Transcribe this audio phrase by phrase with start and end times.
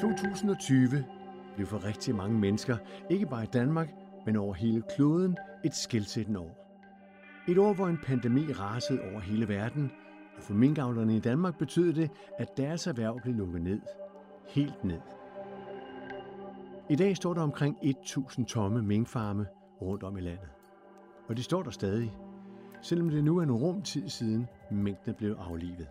[0.00, 1.04] 2020
[1.54, 2.76] blev for rigtig mange mennesker,
[3.10, 3.88] ikke bare i Danmark,
[4.26, 6.60] men over hele kloden, et skældsættende år.
[7.48, 9.90] Et år, hvor en pandemi rasede over hele verden,
[10.36, 13.80] og for minkavlerne i Danmark betød det, at deres erhverv blev lukket ned.
[14.48, 15.00] Helt ned.
[16.90, 19.46] I dag står der omkring 1.000 tomme minkfarme
[19.82, 20.48] rundt om i landet.
[21.28, 22.12] Og de står der stadig,
[22.82, 25.88] selvom det nu er en rum tid siden minkene blev aflivet.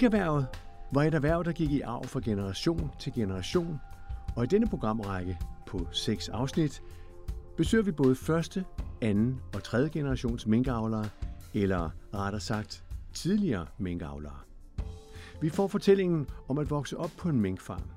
[0.00, 0.46] Minkerhvervet
[0.92, 3.80] var et erhverv, der gik i arv fra generation til generation,
[4.36, 6.82] og i denne programrække på seks afsnit
[7.56, 8.64] besøger vi både første,
[9.00, 11.08] anden og tredje generations minkavlere,
[11.54, 14.36] eller rettere sagt tidligere minkavlere.
[15.40, 17.90] Vi får fortællingen om at vokse op på en minkfarm,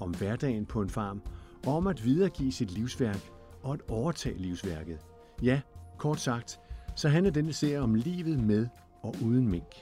[0.00, 1.22] om hverdagen på en farm,
[1.66, 3.30] og om at videregive sit livsværk
[3.62, 4.98] og at overtage livsværket.
[5.42, 5.60] Ja,
[5.98, 6.60] kort sagt,
[6.96, 8.66] så handler denne serie om livet med
[9.02, 9.74] og uden mink.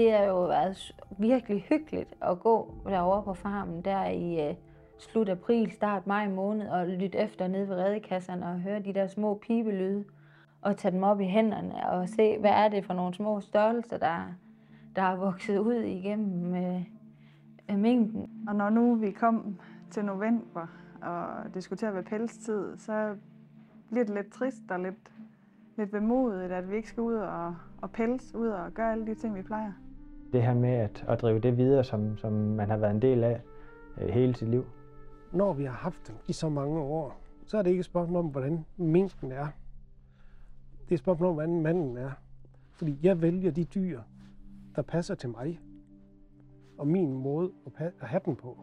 [0.00, 4.54] Det har jo været virkelig hyggeligt at gå derovre på farmen der i øh,
[4.98, 9.06] slut april, start maj måned og lytte efter nede ved redekasserne og høre de der
[9.06, 10.04] små pibelyde
[10.62, 13.98] og tage dem op i hænderne og se, hvad er det for nogle små størrelser,
[13.98, 14.34] der,
[14.96, 16.52] der er vokset ud igennem
[17.70, 18.30] uh, mængden.
[18.48, 19.58] Og når nu vi kom
[19.90, 20.66] til november,
[21.02, 23.14] og det skulle til at være pelstid, så
[23.90, 25.12] bliver det lidt trist og lidt,
[25.76, 29.14] lidt vemodigt, at vi ikke skal ud og, og pels, ud og gøre alle de
[29.14, 29.72] ting, vi plejer.
[30.32, 33.24] Det her med at, at drive det videre, som, som man har været en del
[33.24, 33.40] af
[34.00, 34.66] øh, hele sit liv.
[35.32, 38.18] Når vi har haft dem i så mange år, så er det ikke et spørgsmål
[38.24, 39.46] om, hvordan minken er.
[40.84, 42.10] Det er et spørgsmål om, hvordan manden er.
[42.70, 44.00] Fordi jeg vælger de dyr,
[44.76, 45.60] der passer til mig
[46.78, 48.58] og min måde at have den på.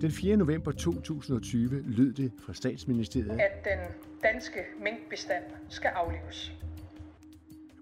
[0.00, 0.36] Den 4.
[0.36, 3.78] november 2020 lød det fra statsministeriet, at den
[4.22, 6.52] danske minkbestand skal aflives.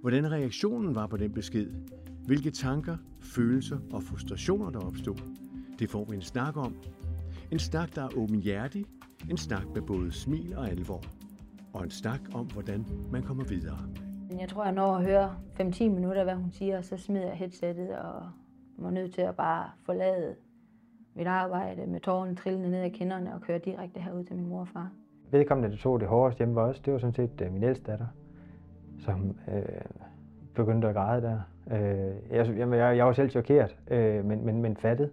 [0.00, 1.70] Hvordan reaktionen var på den besked,
[2.26, 5.16] hvilke tanker, følelser og frustrationer der opstod,
[5.78, 6.76] det får vi en snak om.
[7.52, 8.84] En snak, der er åbenhjertig,
[9.30, 11.04] en snak med både smil og alvor,
[11.72, 13.78] og en snak om, hvordan man kommer videre.
[14.40, 17.36] Jeg tror, jeg når at høre 5-10 minutter, hvad hun siger, og så smider jeg
[17.36, 18.30] headsettet og
[18.78, 20.34] må nødt til at bare forlade
[21.16, 24.60] mit arbejde med tårerne trillende ned ad kinderne og køre direkte herud til min mor
[24.60, 24.90] og far.
[25.30, 27.90] Vedkommende, der tog det hårdest hjemme var også, det var sådan set uh, min ældste
[27.90, 28.06] datter,
[28.98, 29.62] som øh,
[30.54, 31.40] begyndte at græde der.
[31.70, 35.10] Øh, jeg, jeg, jeg var selv chokeret, øh, men, men, men fattet.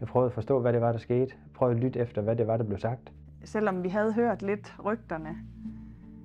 [0.00, 1.20] Jeg prøvede at forstå, hvad det var, der skete.
[1.20, 3.12] Jeg prøvede at lytte efter, hvad det var, der blev sagt.
[3.44, 5.36] Selvom vi havde hørt lidt rygterne,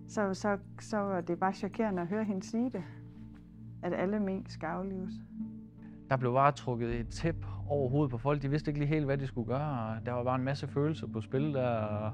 [0.08, 2.84] så, så, så var det bare chokerende at høre hende sige det.
[3.84, 5.14] At alle mink skal aflives.
[6.10, 8.42] Der blev bare trukket et tæp over hovedet på folk.
[8.42, 9.98] De vidste ikke lige helt, hvad de skulle gøre.
[10.06, 12.12] Der var bare en masse følelser på spil der.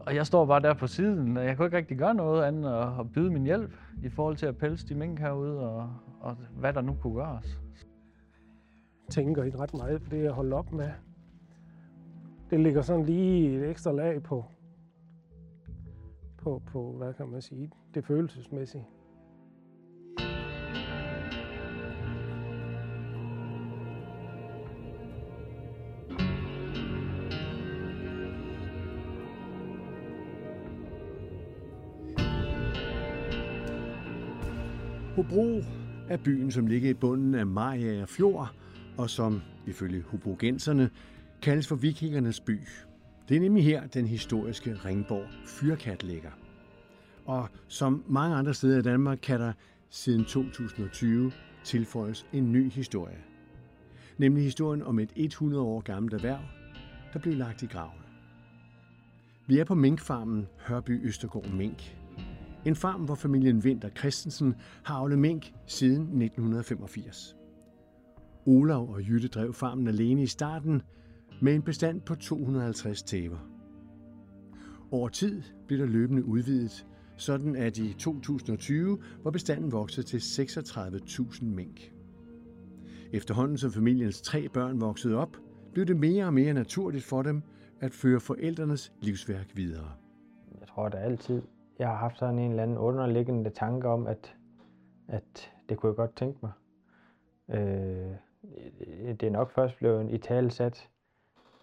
[0.00, 2.58] Og jeg står bare der på siden, og jeg kunne ikke rigtig gøre noget andet
[2.64, 6.36] end at byde min hjælp i forhold til at pelse de mink herude, og, og
[6.56, 7.60] hvad der nu kunne gøres.
[9.06, 10.90] Jeg tænker ikke ret meget på det, jeg holder op med.
[12.50, 14.44] Det ligger sådan lige et ekstra lag på,
[16.38, 18.86] på, på hvad kan man sige, det følelsesmæssige.
[35.24, 35.62] Hobro
[36.08, 38.54] er byen, som ligger i bunden af Mariager Fjord,
[38.98, 40.90] og som, ifølge hobrogenserne,
[41.42, 42.60] kaldes for vikingernes by.
[43.28, 46.30] Det er nemlig her, den historiske Ringborg Fyrkat ligger.
[47.24, 49.52] Og som mange andre steder i Danmark, kan der
[49.90, 51.32] siden 2020
[51.64, 53.18] tilføjes en ny historie.
[54.18, 56.40] Nemlig historien om et 100 år gammelt erhverv,
[57.12, 58.00] der blev lagt i graven.
[59.46, 61.96] Vi er på minkfarmen Hørby Østergård Mink,
[62.66, 67.36] en farm, hvor familien Vinter Christensen har avlet mink siden 1985.
[68.46, 70.82] Olav og Jytte drev farmen alene i starten
[71.42, 73.38] med en bestand på 250 tæver.
[74.90, 81.44] Over tid blev der løbende udvidet, sådan at i 2020 var bestanden vokset til 36.000
[81.44, 81.92] mink.
[83.12, 85.36] Efterhånden som familiens tre børn voksede op,
[85.72, 87.42] blev det mere og mere naturligt for dem
[87.80, 89.92] at føre forældrenes livsværk videre.
[90.60, 91.42] Jeg tror, der altid
[91.78, 94.36] jeg har haft sådan en eller anden underliggende tanke om, at,
[95.08, 96.52] at det kunne jeg godt tænke mig.
[97.48, 98.14] Øh,
[99.06, 100.90] det er nok først blevet i tale sat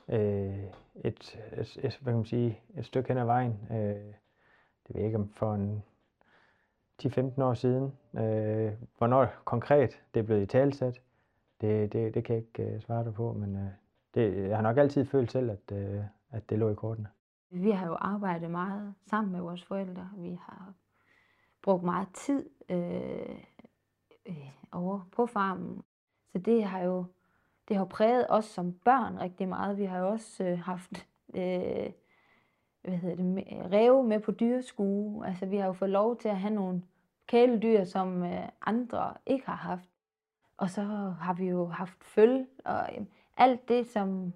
[0.09, 0.63] øh,
[0.95, 3.59] et, et, et, hvad kan man sige, et stykke hen ad vejen.
[3.71, 4.13] Øh,
[4.87, 5.83] det ved jeg ikke om for en
[7.03, 7.93] 10-15 år siden.
[8.13, 11.01] Øh, hvornår konkret det er blevet i talsat,
[11.61, 13.67] det, det, det kan jeg ikke uh, svare dig på, men uh,
[14.15, 17.07] det, jeg har nok altid følt selv, at, uh, at det lå i kortene.
[17.53, 20.09] Vi har jo arbejdet meget sammen med vores forældre.
[20.17, 20.73] Vi har
[21.61, 23.35] brugt meget tid øh,
[24.25, 25.83] øh, over på farmen.
[26.31, 27.05] Så det har jo
[27.67, 29.77] det har præget os som børn rigtig meget.
[29.77, 31.91] Vi har jo også øh, haft øh,
[32.81, 35.27] hvad hedder det, ræve med på dyreskue.
[35.27, 36.81] Altså, vi har jo fået lov til at have nogle
[37.27, 39.89] kæledyr, som øh, andre ikke har haft.
[40.57, 40.81] Og så
[41.21, 43.05] har vi jo haft føl, og øh,
[43.37, 44.33] alt det, som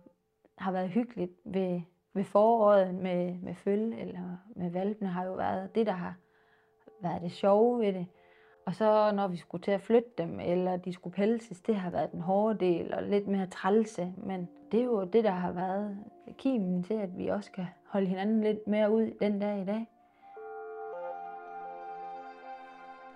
[0.57, 1.81] har været hyggeligt ved,
[2.15, 6.15] ved foråret med, med føl eller med valpene, har jo været det, der har
[7.01, 8.05] været det sjove ved det.
[8.65, 11.89] Og så når vi skulle til at flytte dem, eller de skulle pelses, det har
[11.89, 14.13] været den hårde del, og lidt mere trælse.
[14.17, 15.97] Men det er jo det, der har været
[16.37, 19.87] kimen til, at vi også kan holde hinanden lidt mere ud den dag i dag.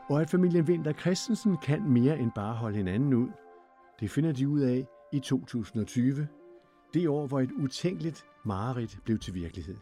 [0.09, 3.27] Og at familien Vinter Christensen kan mere end bare holde hinanden ud.
[3.99, 6.27] Det finder de ud af i 2020,
[6.93, 9.77] det år, hvor et utænkeligt mareridt blev til virkelighed.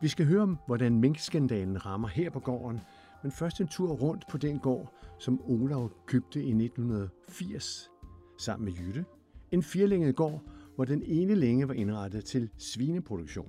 [0.00, 2.80] Vi skal høre om, hvordan minkskandalen rammer her på gården,
[3.22, 7.90] men først en tur rundt på den gård, som Olav købte i 1980
[8.38, 9.04] sammen med Jytte.
[9.50, 10.42] En firlænget gård,
[10.74, 13.48] hvor den ene længe var indrettet til svineproduktion.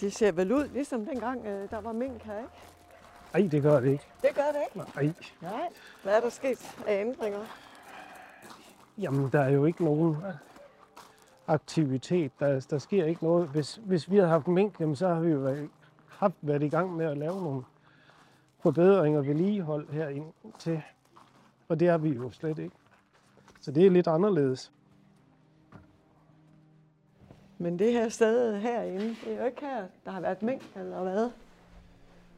[0.00, 2.50] Det ser vel ud, ligesom dengang øh, der var mink her, ikke?
[3.34, 4.04] Nej, det gør det ikke.
[4.22, 4.90] Det gør det ikke?
[4.94, 5.14] Nej.
[5.42, 5.68] Nej.
[6.02, 7.40] Hvad er der sket af ændringer?
[8.98, 10.16] Jamen, der er jo ikke nogen
[11.46, 12.32] aktivitet.
[12.40, 13.48] Der, der sker ikke noget.
[13.48, 15.70] Hvis, hvis vi havde haft mink, jamen, så har vi jo været,
[16.08, 17.62] haft været i gang med at lave nogle
[18.58, 20.82] forbedringer og vedligehold herinde til.
[21.68, 22.76] Og det har vi jo slet ikke.
[23.60, 24.72] Så det er lidt anderledes.
[27.58, 31.02] Men det her sted herinde, det er jo ikke her, der har været mink eller
[31.02, 31.30] hvad?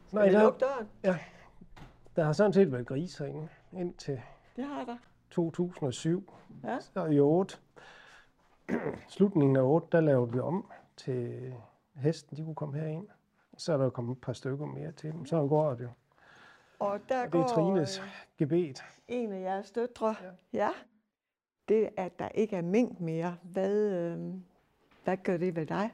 [0.07, 0.89] Skal Nej, vi der, lukke døren?
[1.05, 1.19] ja,
[2.17, 4.21] der har sådan set været grise herinde indtil
[4.57, 4.97] Det har der.
[5.31, 6.33] 2007.
[6.65, 6.81] Ja.
[6.81, 7.59] Så i 8,
[9.09, 11.53] slutningen af 8, der lavede vi om til
[11.97, 13.07] hesten, de kunne komme herind.
[13.59, 15.27] Så er der kommet et par stykker mere til dem.
[15.27, 15.91] Så går det jo.
[16.79, 18.05] Og der Og det er Trines øh,
[18.39, 18.85] gebet.
[19.09, 20.15] en af jeres døtre.
[20.23, 20.31] Ja.
[20.53, 20.71] ja.
[21.69, 24.35] Det, at der ikke er mink mere, hvad, øh,
[25.05, 25.91] hvad gør det ved dig?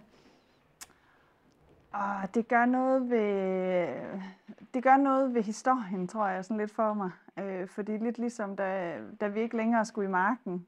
[1.92, 3.88] Og det gør noget ved,
[4.74, 7.10] det gør noget ved historien, tror jeg, sådan lidt for mig.
[7.38, 10.66] Øh, fordi lidt ligesom da, da vi ikke længere skulle i marken,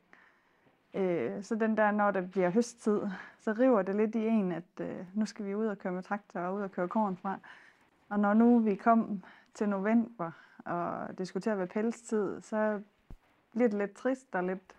[0.94, 3.00] øh, så den der, når det bliver høsttid,
[3.40, 6.02] så river det lidt i en, at øh, nu skal vi ud og køre med
[6.02, 7.38] traktor og ud og køre korn fra.
[8.08, 9.22] Og når nu vi kom
[9.54, 10.30] til november,
[10.64, 12.80] og det skulle til at være pelstid, så
[13.52, 14.74] bliver det lidt trist og lidt,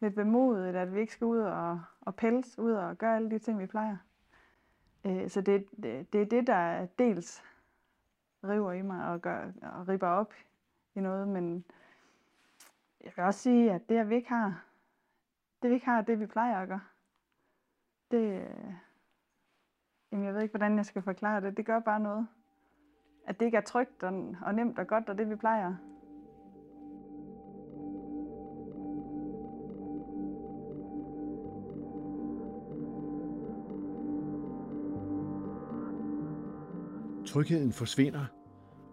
[0.00, 3.38] lidt vemodigt, at vi ikke skal ud og, og pelse, ud og gøre alle de
[3.38, 3.96] ting, vi plejer.
[5.04, 7.44] Øh, Så det, det, det er det, der dels
[8.44, 10.34] river i mig og, gør, og ripper op
[10.94, 11.64] i noget, men
[13.04, 14.64] jeg vil også sige, at det, at vi ikke har,
[15.62, 16.80] det vi ikke har, det vi plejer at gøre,
[18.10, 18.74] det, øh,
[20.12, 22.28] jamen jeg ved ikke, hvordan jeg skal forklare det, det gør bare noget.
[23.26, 25.74] At det ikke er trygt og, og nemt og godt, og det vi plejer.
[37.34, 38.24] Trygheden forsvinder,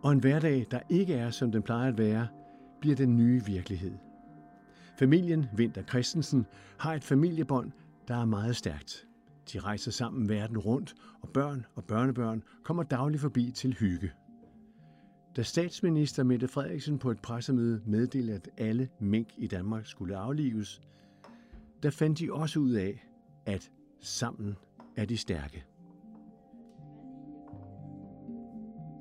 [0.04, 2.28] og en hverdag, der ikke er, som den plejer at være,
[2.80, 3.94] bliver den nye virkelighed.
[5.00, 6.46] Familien Vinter Christensen
[6.80, 7.72] har et familiebånd,
[8.08, 9.08] der er meget stærkt.
[9.54, 14.12] De rejser sammen verden rundt, og børn og børnebørn kommer dagligt forbi til hygge.
[15.36, 20.82] Da statsminister Mette Frederiksen på et pressemøde meddelte, at alle mink i Danmark skulle aflives,
[21.84, 23.08] der fandt de også ud af,
[23.46, 24.56] at sammen
[24.96, 25.66] er de stærke.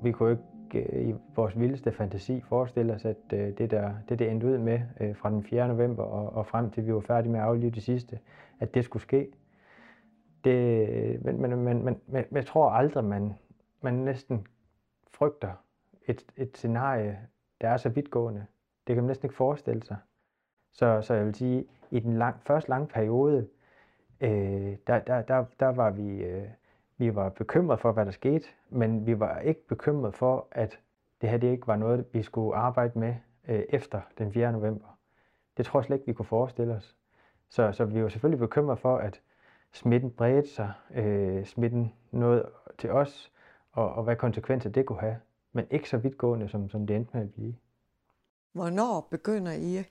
[0.01, 4.19] Vi kunne ikke øh, i vores vildeste fantasi forestille os, at øh, det, der, det,
[4.19, 5.67] det endte ud med øh, fra den 4.
[5.67, 8.19] november og, og frem til vi var færdige med at aflive det sidste,
[8.59, 9.31] at det skulle ske.
[10.43, 13.33] Det, men, men, men, men, men jeg tror aldrig, man,
[13.81, 14.47] man næsten
[15.07, 15.51] frygter
[16.07, 17.19] et, et scenarie,
[17.61, 18.45] der er så vidtgående.
[18.87, 19.97] Det kan man næsten ikke forestille sig.
[20.71, 23.47] Så, så jeg vil sige, i den lang, første lange periode,
[24.21, 26.23] øh, der, der, der, der var vi...
[26.23, 26.47] Øh,
[27.01, 30.79] vi var bekymret for, hvad der skete, men vi var ikke bekymret for, at
[31.21, 33.15] det her det ikke var noget, vi skulle arbejde med
[33.47, 34.51] øh, efter den 4.
[34.51, 34.97] november.
[35.57, 36.95] Det tror jeg slet ikke, vi kunne forestille os.
[37.49, 39.21] Så, så vi var selvfølgelig bekymret for, at
[39.73, 43.31] smitten bredte sig, øh, smitten nåede til os,
[43.71, 45.17] og, og hvad konsekvenser det kunne have.
[45.53, 47.55] Men ikke så vidtgående, som, som det endte med at blive.
[48.51, 49.83] Hvornår begynder I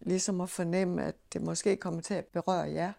[0.00, 2.92] ligesom at fornemme, at det måske kommer til at berøre jer?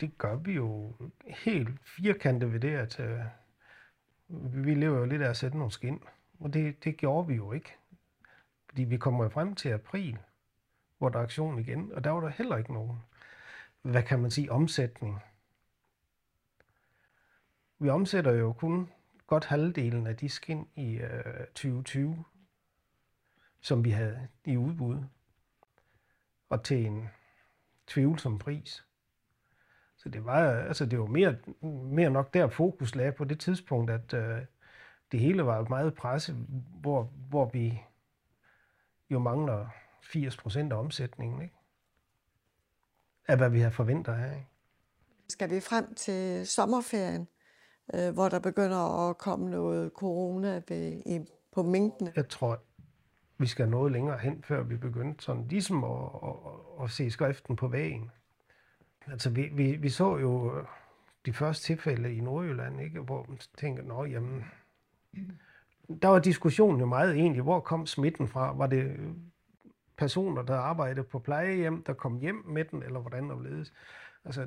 [0.00, 0.96] Det gør vi jo
[1.26, 3.20] helt firkantet ved det, at øh,
[4.64, 6.02] vi lever jo lidt af at sætte nogle skin.
[6.40, 7.76] Og det, det gjorde vi jo ikke.
[8.68, 10.18] Fordi vi kommer frem til april,
[10.98, 12.98] hvor der er aktion igen, og der var der heller ikke nogen,
[13.82, 15.20] hvad kan man sige, omsætning.
[17.78, 18.90] Vi omsætter jo kun
[19.26, 22.24] godt halvdelen af de skin i øh, 2020,
[23.60, 25.04] som vi havde i udbud,
[26.48, 27.08] og til en
[27.86, 28.84] tvivlsom pris.
[30.02, 31.36] Så det var, altså det var mere,
[31.92, 34.38] mere nok der fokus lagde på det tidspunkt, at øh,
[35.12, 36.36] det hele var meget presse,
[36.80, 37.80] hvor, hvor vi
[39.10, 39.66] jo mangler
[40.02, 41.54] 80 procent af omsætningen, ikke?
[43.28, 44.46] Af hvad vi har forventet her, ikke?
[45.28, 47.28] Skal vi frem til sommerferien,
[47.94, 51.20] øh, hvor der begynder at komme noget corona ved, i,
[51.52, 52.12] på minkene?
[52.16, 52.62] Jeg tror,
[53.38, 55.90] vi skal noget længere hen, før vi begyndte sådan ligesom at,
[56.22, 58.10] at, at, at se skriften på væggen.
[59.06, 60.64] Altså, vi, vi, vi så jo øh,
[61.26, 63.00] de første tilfælde i Nordjylland, ikke?
[63.00, 64.44] hvor man tænker, nå, jamen,
[66.02, 68.52] der var diskussionen jo meget egentlig, hvor kom smitten fra?
[68.52, 69.10] Var det øh,
[69.96, 73.72] personer, der arbejdede på plejehjem, der kom hjem med den, eller hvordan der ledes?
[74.24, 74.46] Altså,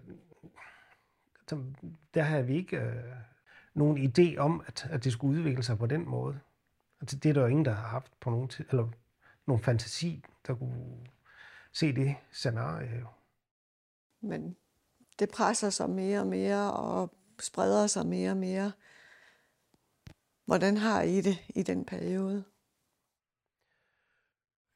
[2.14, 3.04] der havde vi ikke øh,
[3.74, 6.40] nogen idé om, at, at det skulle udvikle sig på den måde.
[7.02, 8.88] Altså, det er der jo ingen, der har haft på nogen, tid, eller
[9.46, 10.98] nogen fantasi, der kunne
[11.72, 13.06] se det scenarie.
[14.24, 14.56] Men
[15.20, 18.72] det presser sig mere og mere og spreder sig mere og mere.
[20.46, 22.44] Hvordan har I det i den periode?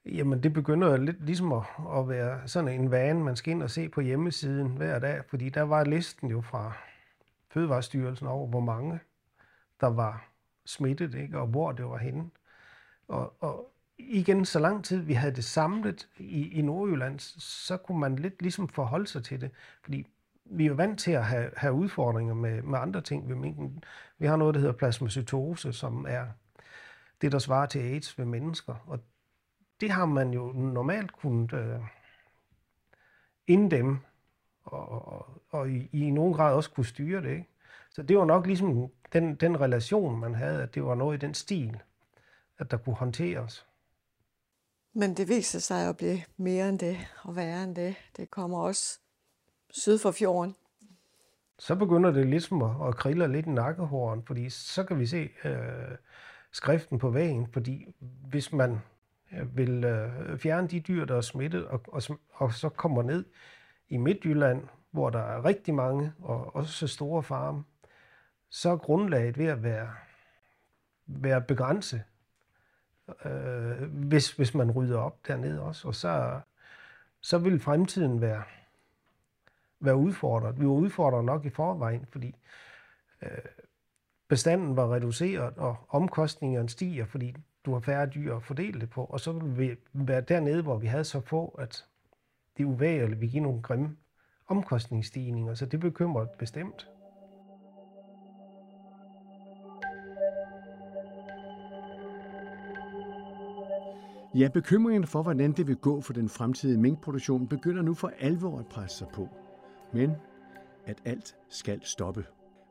[0.05, 1.63] Jamen, det begynder lidt ligesom at,
[1.95, 5.49] at være sådan en vane, man skal ind og se på hjemmesiden hver dag, fordi
[5.49, 6.73] der var listen jo fra
[7.51, 8.99] Fødevarestyrelsen over, hvor mange
[9.81, 10.29] der var
[10.65, 11.39] smittet, ikke?
[11.39, 12.29] og hvor det var henne.
[13.07, 17.99] Og, og igen, så lang tid vi havde det samlet i, i Nordjylland, så kunne
[17.99, 19.51] man lidt ligesom forholde sig til det.
[19.83, 20.07] Fordi
[20.45, 23.83] vi er jo vant til at have, have udfordringer med, med andre ting ved minken.
[24.17, 26.25] Vi har noget, der hedder plasmacytose, som er
[27.21, 28.75] det, der svarer til AIDS ved mennesker.
[28.87, 28.99] Og
[29.81, 31.79] det har man jo normalt kunnet øh,
[33.47, 33.99] inddæmme,
[34.63, 37.29] og, og, og i, i nogen grad også kunne styre det.
[37.29, 37.47] Ikke?
[37.91, 41.25] Så det var nok ligesom den, den relation, man havde, at det var noget i
[41.25, 41.81] den stil,
[42.57, 43.67] at der kunne håndteres.
[44.99, 47.95] Men det viser sig at blive mere end det, og værre end det.
[48.17, 48.99] Det kommer også
[49.69, 50.55] syd for fjorden.
[51.59, 55.29] Så begynder det ligesom at, at krille lidt i nakkehåren, fordi så kan vi se
[55.45, 55.97] øh,
[56.51, 57.95] skriften på væggen, fordi
[58.29, 58.79] hvis man
[59.33, 62.01] øh, vil øh, fjerne de dyr, der er smittet, og, og,
[62.33, 63.25] og så kommer ned
[63.89, 67.63] i Midtjylland, hvor der er rigtig mange, og også store farme,
[68.49, 69.89] så er grundlaget ved at være,
[71.07, 72.03] være begrænset,
[73.25, 75.87] øh, hvis, hvis man rydder op dernede også.
[75.87, 76.39] Og så,
[77.21, 78.43] så vil fremtiden være,
[79.79, 80.59] være udfordret.
[80.59, 82.35] Vi var udfordret nok i forvejen, fordi
[83.21, 83.29] øh,
[84.27, 87.35] bestanden var reduceret, og omkostningerne stiger, fordi
[87.65, 89.05] du har færre dyr at fordele det på.
[89.05, 91.85] Og så vil vi være dernede, hvor vi havde så få, at
[92.57, 93.97] det er uvægerligt, vi giver nogle grimme
[94.47, 96.87] omkostningsstigninger, så det bekymrer bestemt.
[104.35, 108.59] Ja, bekymringen for, hvordan det vil gå for den fremtidige minkproduktion, begynder nu for alvor
[108.59, 109.29] at presse sig på.
[109.93, 110.11] Men
[110.85, 112.25] at alt skal stoppe.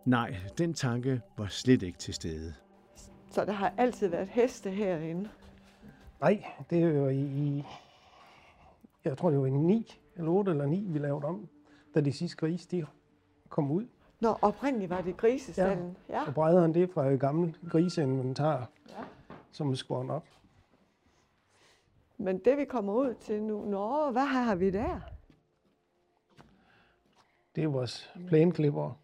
[0.04, 2.54] Nej, den tanke var slet ikke til stede.
[3.30, 5.28] Så der har altid været heste herinde?
[6.20, 7.64] Nej, det er jo i, i
[9.04, 11.48] jeg tror det var i 9, eller 8 eller 9, vi lavede om,
[11.94, 12.86] da de sidste grise de
[13.48, 13.86] kom ud.
[14.20, 15.96] Nå, oprindeligt var det grisestallen.
[16.08, 16.26] Ja, ja.
[16.26, 19.04] og brederen det fra et gammelt griseinventar, ja.
[19.52, 20.24] som er skåret op.
[22.18, 25.00] Men det vi kommer ud til nu, nå, hvad har vi der?
[27.56, 28.98] Det er vores plæneklipper.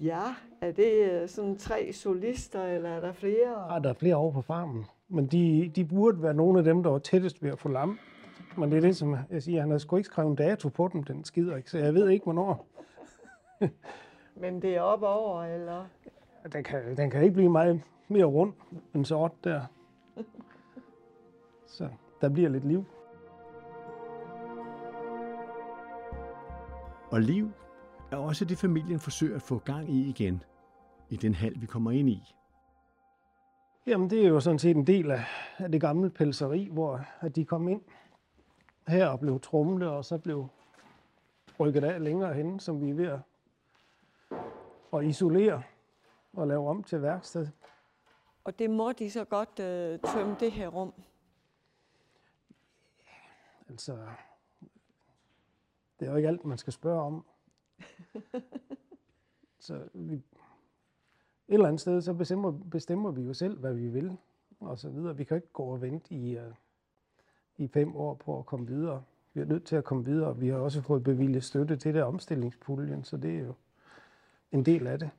[0.00, 0.22] Ja,
[0.60, 3.74] er det øh, sådan tre solister, eller er der flere?
[3.74, 4.84] Ja, der er flere over på farmen.
[5.08, 7.98] Men de, de burde være nogle af dem, der var tættest ved at få lam.
[8.56, 10.90] Men det er det, som jeg siger, han har sgu ikke skrevet en dato på
[10.92, 12.66] dem, den skider ikke, så jeg ved ikke, hvornår.
[14.40, 15.84] Men det er op over, eller?
[16.52, 18.52] Den kan, den kan ikke blive meget mere rund
[18.94, 19.60] end sort der.
[21.74, 21.88] Så
[22.20, 22.84] der bliver lidt liv.
[27.10, 27.50] Og liv
[28.12, 30.42] er også det, familien forsøger at få gang i igen,
[31.10, 32.34] i den hal, vi kommer ind i.
[33.86, 35.24] Jamen, det er jo sådan set en del af,
[35.58, 37.82] af det gamle pelseri, hvor at de kom ind.
[38.88, 40.46] her og blev trumlet, og så blev
[41.60, 43.20] rykket af længere hen, som vi er ved at,
[44.92, 45.62] at isolere
[46.32, 47.48] og lave om til værksted.
[48.44, 50.92] Og det må de så godt øh, tømme det her rum.
[53.68, 53.98] Altså,
[56.00, 57.24] det er jo ikke alt, man skal spørge om.
[59.66, 60.22] så vi, et
[61.48, 64.18] eller andet sted, så bestemmer, bestemmer vi jo selv, hvad vi vil,
[64.60, 65.16] og så videre.
[65.16, 66.42] Vi kan ikke gå og vente i, uh,
[67.56, 69.02] i fem år på at komme videre.
[69.34, 72.02] Vi er nødt til at komme videre, vi har også fået bevilget støtte til det
[72.02, 73.54] omstillingspuljen, så det er jo
[74.52, 75.10] en del af det.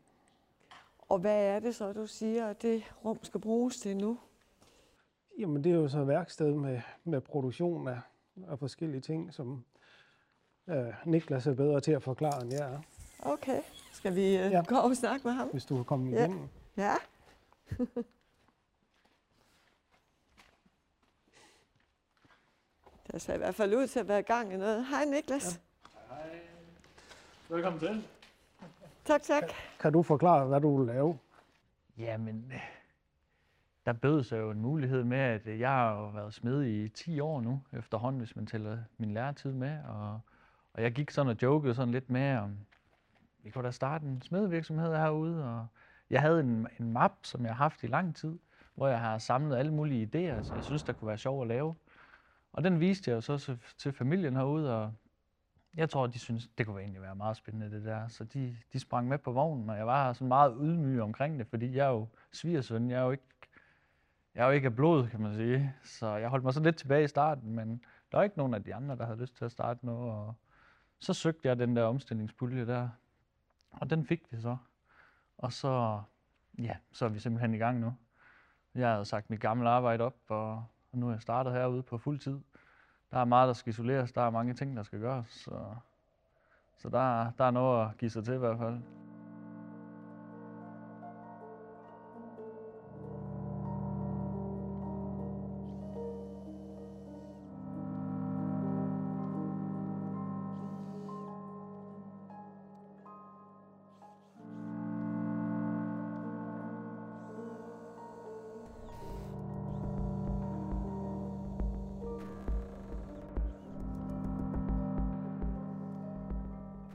[0.99, 4.17] Og hvad er det så, du siger, at det rum skal bruges til nu?
[5.39, 8.01] Jamen, det er jo så værksted med, med produktion af,
[8.47, 9.65] af forskellige ting, som
[10.67, 10.75] uh,
[11.05, 12.79] Niklas er bedre til at forklare, end jeg er.
[13.19, 13.61] Okay,
[13.91, 14.47] skal vi uh, Ja.
[14.49, 14.63] ja.
[14.67, 15.47] gå og snakke med ham?
[15.47, 16.17] Hvis du kan komme Ja.
[16.19, 16.47] igennem.
[16.77, 16.93] Ja.
[23.11, 24.85] Der ser i hvert fald ud til at være gang i noget.
[24.87, 25.61] Hej Niklas.
[27.49, 28.07] Velkommen til.
[29.05, 29.43] Tak, tak.
[29.79, 31.19] Kan du forklare, hvad du vil lave?
[31.97, 32.74] Jamen, øh,
[33.85, 36.89] der bød sig jo en mulighed med, at øh, jeg har jo været smed i
[36.89, 39.83] 10 år nu, efterhånden, hvis man tæller min læretid med.
[39.83, 40.19] Og,
[40.73, 42.57] og jeg gik sådan og jokede sådan lidt med, om
[43.43, 45.45] vi kunne da starte en smedevirksomhed herude.
[45.45, 45.67] Og
[46.09, 48.39] jeg havde en, en map, som jeg har haft i lang tid,
[48.75, 51.47] hvor jeg har samlet alle mulige idéer, så jeg synes, der kunne være sjov at
[51.47, 51.75] lave.
[52.53, 54.93] Og den viste jeg jo så til, til familien herude, og
[55.75, 58.07] jeg tror, de synes, det kunne egentlig være meget spændende, det der.
[58.07, 61.47] Så de, de sprang med på vognen, og jeg var sådan meget ydmyg omkring det,
[61.47, 63.23] fordi jeg er jo svigersøn, jeg er jo ikke,
[64.35, 65.73] jeg er jo ikke af blod, kan man sige.
[65.83, 68.63] Så jeg holdt mig så lidt tilbage i starten, men der var ikke nogen af
[68.63, 70.11] de andre, der havde lyst til at starte noget.
[70.11, 70.35] Og
[70.99, 72.89] så søgte jeg den der omstillingspulje der,
[73.71, 74.57] og den fik vi så.
[75.37, 76.01] Og så,
[76.57, 77.93] ja, så er vi simpelthen i gang nu.
[78.75, 81.97] Jeg havde sagt mit gamle arbejde op, og, og nu er jeg startet herude på
[81.97, 82.39] fuld tid.
[83.11, 85.75] Der er meget, der skal isoleres, der er mange ting, der skal gøres, så,
[86.77, 89.04] så der, der er noget at give sig til i hvert fald.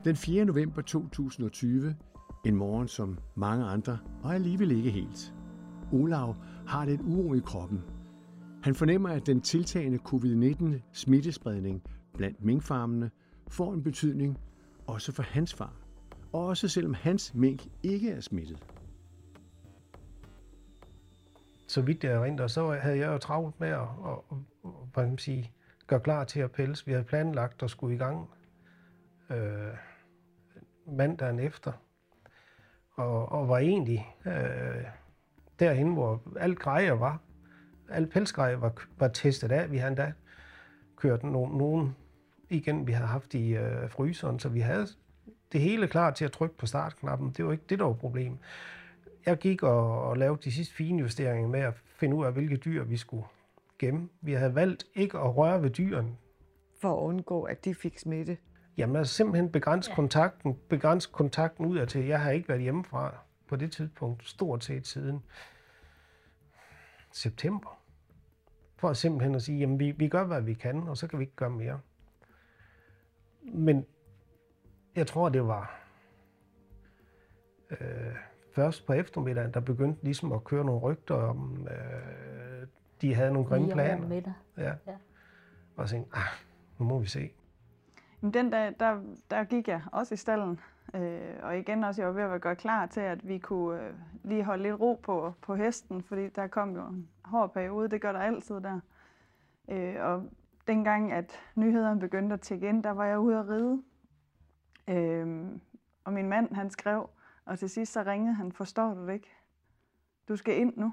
[0.04, 0.44] Den 4.
[0.44, 1.96] november 2020,
[2.46, 5.34] en morgen som mange andre, og alligevel ikke helt.
[5.92, 6.36] Olav
[6.66, 7.82] har lidt uro i kroppen.
[8.62, 11.82] Han fornemmer, at den tiltagende covid-19 smittespredning
[12.16, 13.10] blandt minkfarmene
[13.48, 14.38] får en betydning
[14.86, 15.76] også for hans farm.
[16.32, 18.58] Også selvom hans mink ikke er smittet.
[21.70, 24.36] så vidt jeg erindrer, så havde jeg jo travlt med at, at,
[24.96, 25.52] at, at at sige,
[25.86, 26.86] gøre klar til at pelse.
[26.86, 28.30] Vi havde planlagt at skulle i gang
[29.30, 29.36] øh,
[30.90, 31.72] mandagen efter,
[32.94, 34.84] og, og var egentlig øh,
[35.58, 37.20] derhen, hvor alt grejer var.
[37.88, 39.70] Alt pelsgrejer var, var testet af.
[39.70, 40.12] Vi havde endda
[40.96, 41.96] kørt nogen, nogen
[42.48, 44.86] igen, vi havde haft i øh, fryseren, så vi havde
[45.52, 47.30] det hele klar til at trykke på startknappen.
[47.30, 48.38] Det var ikke det, der var problemet
[49.26, 52.56] jeg gik og, og lavede de sidste fine justeringer med at finde ud af, hvilke
[52.56, 53.24] dyr vi skulle
[53.78, 54.08] gemme.
[54.20, 56.16] Vi havde valgt ikke at røre ved dyrene.
[56.80, 58.36] For at undgå, at de fik smitte.
[58.76, 59.94] Jamen altså simpelthen begrænse ja.
[59.94, 62.06] kontakten, begrænse kontakten ud af til.
[62.06, 63.14] Jeg har ikke været hjemmefra
[63.48, 65.22] på det tidspunkt, stort set siden
[67.12, 67.78] september.
[68.76, 71.24] For simpelthen at sige, jamen vi, vi gør, hvad vi kan, og så kan vi
[71.24, 71.80] ikke gøre mere.
[73.42, 73.86] Men
[74.96, 75.80] jeg tror, det var
[77.70, 78.14] øh,
[78.52, 82.66] først på eftermiddagen, der begyndte ligesom at køre nogle rygter om, øh,
[83.00, 84.32] de havde nogle grimme planer.
[84.56, 84.62] Ja.
[84.86, 84.96] Ja.
[85.76, 86.22] Og jeg tænkte, ah,
[86.78, 87.30] nu må vi se.
[88.20, 90.60] Men den dag, der, der gik jeg også i stallen.
[90.94, 93.94] Øh, og igen også, jeg var ved at gøre klar til, at vi kunne øh,
[94.24, 98.00] lige holde lidt ro på, på hesten, fordi der kom jo en hård periode, det
[98.00, 98.80] gør der altid der.
[99.68, 100.24] Øh, og
[100.66, 103.82] dengang, at nyhederne begyndte at tække ind, der var jeg ude at ride.
[104.88, 105.46] Øh,
[106.04, 107.10] og min mand, han skrev,
[107.44, 109.30] og til sidst så ringede han, forstår du det ikke?
[110.28, 110.92] Du skal ind nu.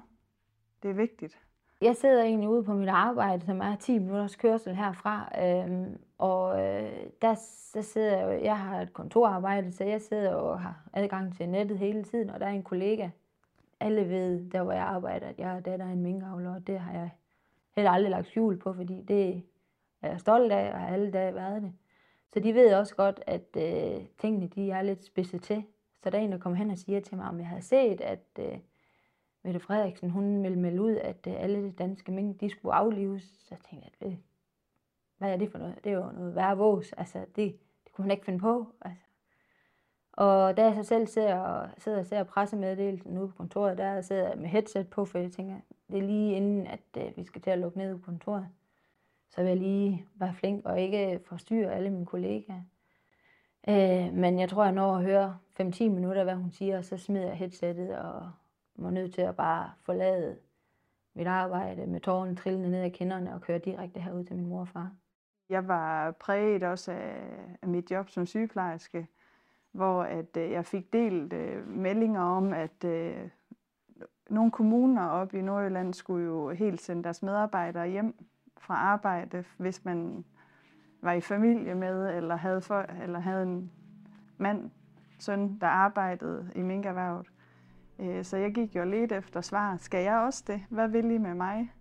[0.82, 1.38] Det er vigtigt.
[1.80, 5.86] Jeg sidder egentlig ude på mit arbejde, som er 10 minutters kørsel herfra, øh,
[6.18, 7.34] og øh, der,
[7.74, 11.48] der sidder jeg, jo- jeg har et kontorarbejde, så jeg sidder og har adgang til
[11.48, 13.10] nettet hele tiden, og der er en kollega.
[13.80, 16.78] Alle ved, der hvor jeg arbejder, at jeg er datter af en minkavler, og det
[16.80, 17.10] har jeg
[17.76, 19.42] heller aldrig lagt skjul på, fordi det
[20.02, 21.72] er jeg stolt af, og har alle dage været det.
[22.32, 25.64] Så de ved også godt, at øh, tingene de er lidt spidset til.
[26.02, 28.00] Så der er en, der kommer hen og siger til mig, om jeg havde set,
[28.00, 28.58] at øh,
[29.44, 33.22] Mette Frederiksen, hun ville melde ud, at øh, alle de danske mink, de skulle aflives.
[33.22, 34.18] Så tænkte jeg, det,
[35.18, 35.84] hvad er det for noget?
[35.84, 36.92] Det er jo noget værre vås.
[36.92, 38.72] Altså, det, det kunne han ikke finde på.
[38.80, 39.04] Altså.
[40.12, 44.00] Og da jeg så selv sidder og, sidder og ser pressemeddelelsen ude på kontoret, der
[44.00, 45.56] sidder jeg med headset på, for jeg tænker,
[45.90, 48.48] det er lige inden, at øh, vi skal til at lukke ned på kontoret.
[49.30, 52.62] Så vil jeg lige være flink og ikke forstyrre alle mine kollegaer.
[53.68, 56.96] Øh, men jeg tror, jeg når at høre 5-10 minutter, hvad hun siger, og så
[56.96, 58.30] smider jeg headsettet og
[58.74, 60.36] må nødt til at bare forlade
[61.14, 64.60] mit arbejde med tårerne trillende ned ad kinderne og køre direkte herud til min mor
[64.60, 64.92] og far.
[65.50, 69.08] Jeg var præget også af, af mit job som sygeplejerske,
[69.72, 73.28] hvor at øh, jeg fik delt øh, meldinger om, at øh,
[74.30, 78.14] nogle kommuner op i Nordjylland skulle jo helt sende deres medarbejdere hjem
[78.58, 80.24] fra arbejde, hvis man
[81.02, 83.72] var i familie med, eller havde, for, eller havde en
[84.36, 84.70] mand,
[85.18, 87.26] søn, der arbejdede i minkerhvervet.
[87.98, 89.76] Øh, så jeg gik jo lidt efter svar.
[89.76, 90.60] Skal jeg også det?
[90.68, 91.72] Hvad vil I med mig?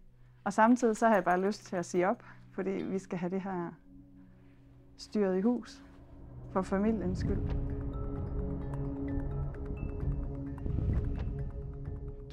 [0.44, 2.24] Og samtidig så har jeg bare lyst til at sige op,
[2.58, 3.72] fordi vi skal have det her
[4.98, 5.84] styret i hus
[6.54, 7.38] for familiens skyld.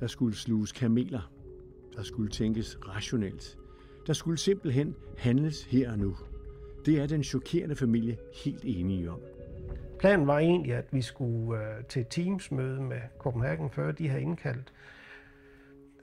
[0.00, 1.32] Der skulle sluges kameler.
[1.96, 3.58] Der skulle tænkes rationelt.
[4.06, 6.16] Der skulle simpelthen handles her og nu.
[6.86, 9.20] Det er den chokerende familie helt enige om.
[9.98, 14.72] Planen var egentlig, at vi skulle øh, til Teams-møde med Copenhagen, før de havde indkaldt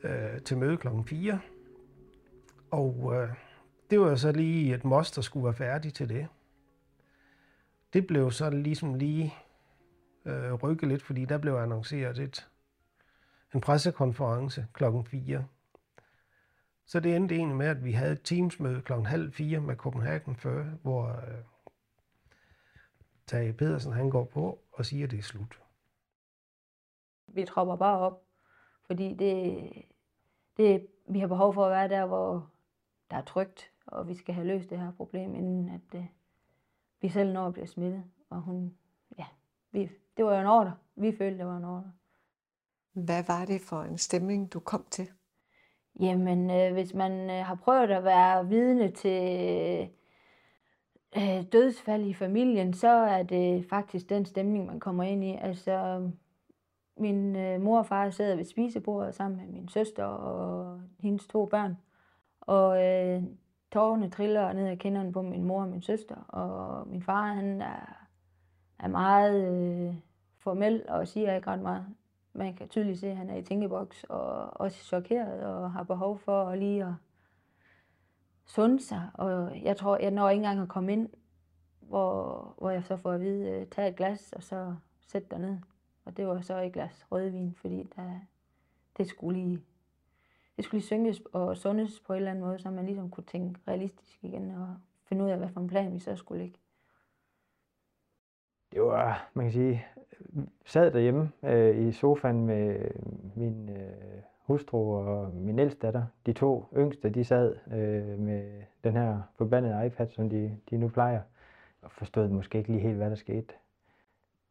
[0.03, 1.39] øh, til møde klokken 4.
[2.71, 3.29] Og øh,
[3.91, 6.27] det var så lige et must, der skulle være færdig til det.
[7.93, 9.35] Det blev så ligesom lige
[10.25, 12.49] øh, rykket lidt, fordi der blev annonceret et,
[13.53, 15.45] en pressekonference klokken 4.
[16.85, 20.35] Så det endte egentlig med, at vi havde et teamsmøde klokken halv fire med Copenhagen
[20.35, 21.43] før, hvor øh,
[23.27, 25.61] Tage Pedersen han går på og siger, at det er slut.
[27.27, 28.21] Vi tropper bare op,
[28.85, 29.69] fordi det,
[30.57, 32.49] det, vi har behov for at være der, hvor
[33.11, 36.07] der er trygt, og vi skal have løst det her problem, inden at det,
[37.01, 38.03] vi selv når at blive smittet.
[38.29, 38.75] Og hun,
[39.17, 39.25] ja,
[39.71, 40.73] vi, det var jo en ordre.
[40.95, 41.91] Vi følte, det var en ordre.
[42.93, 45.07] Hvad var det for en stemning, du kom til?
[45.99, 49.89] Jamen, øh, hvis man øh, har prøvet at være vidne til
[51.17, 55.37] øh, dødsfald i familien, så er det faktisk den stemning, man kommer ind i.
[55.41, 56.09] Altså,
[56.97, 61.45] min øh, mor og far sidder ved spisebordet sammen med min søster og hendes to
[61.45, 61.77] børn.
[62.41, 63.23] Og øh,
[63.71, 66.15] tårerne triller ned ad kinderne på min mor og min søster.
[66.15, 68.07] Og min far, han er,
[68.79, 69.95] er meget øh,
[70.37, 71.85] formel og siger ikke ret meget
[72.33, 76.19] man kan tydeligt se, at han er i tænkeboks og også chokeret og har behov
[76.19, 76.93] for at lige at
[78.45, 79.09] sunde sig.
[79.13, 81.09] Og jeg tror, jeg når ikke engang at komme ind,
[81.79, 85.39] hvor, hvor jeg så får at vide, øh, tag et glas og så sæt dig
[85.39, 85.57] ned.
[86.05, 88.19] Og det var så et glas rødvin, fordi der,
[88.97, 89.61] det skulle lige
[90.61, 93.23] det skulle lige synges og sundes på en eller anden måde, så man ligesom kunne
[93.23, 96.57] tænke realistisk igen og finde ud af, hvad for en plan vi så skulle lægge.
[98.71, 99.85] Det var, man kan sige,
[100.65, 102.91] sad derhjemme øh, i sofaen med
[103.35, 106.05] min øh, hustru og min ældste datter.
[106.25, 110.87] De to yngste, de sad øh, med den her forbandede iPad, som de, de nu
[110.87, 111.21] plejer,
[111.81, 113.53] og forstod måske ikke lige helt, hvad der skete.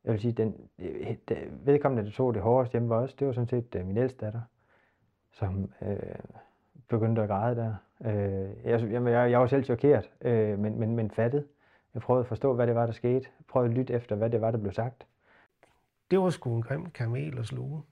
[0.05, 3.27] Jeg vil sige, den, øh, den vedkommende, der tog det hårdest hjemme var også, det
[3.27, 4.41] var sådan set øh, min ældste datter,
[5.33, 5.97] som øh,
[6.89, 7.75] begyndte at græde der.
[8.05, 11.47] Øh, jeg, jeg, jeg var selv chokeret, øh, men, men, men fattet.
[11.95, 13.29] Jeg prøvede at forstå, hvad det var, der skete.
[13.39, 15.07] Jeg prøvede at lytte efter, hvad det var, der blev sagt.
[16.11, 17.83] Det var sgu en grim kamel at sluge.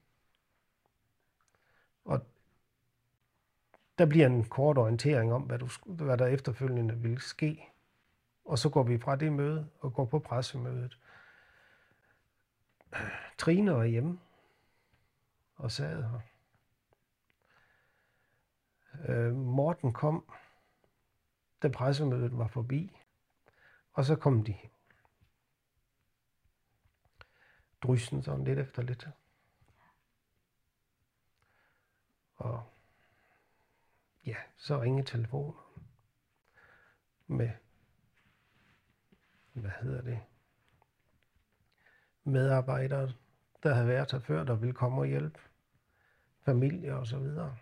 [2.05, 2.21] Og
[3.97, 7.67] der bliver en kort orientering om, hvad, du, hvad der efterfølgende vil ske.
[8.45, 10.97] Og så går vi fra det møde og går på pressemødet.
[13.37, 14.19] Trine var hjemme
[15.55, 16.19] og sad her.
[19.07, 20.31] Øh, Morten kom,
[21.61, 22.97] da pressemødet var forbi,
[23.93, 24.55] og så kom de
[27.83, 29.07] dryssen sådan lidt efter lidt.
[32.35, 32.63] Og
[34.25, 35.59] ja, så ringede telefonen
[37.27, 37.51] med,
[39.53, 40.19] hvad hedder det,
[42.23, 43.13] medarbejdere,
[43.63, 45.39] der havde været her før, der ville komme og hjælpe
[46.45, 47.57] familie og så videre.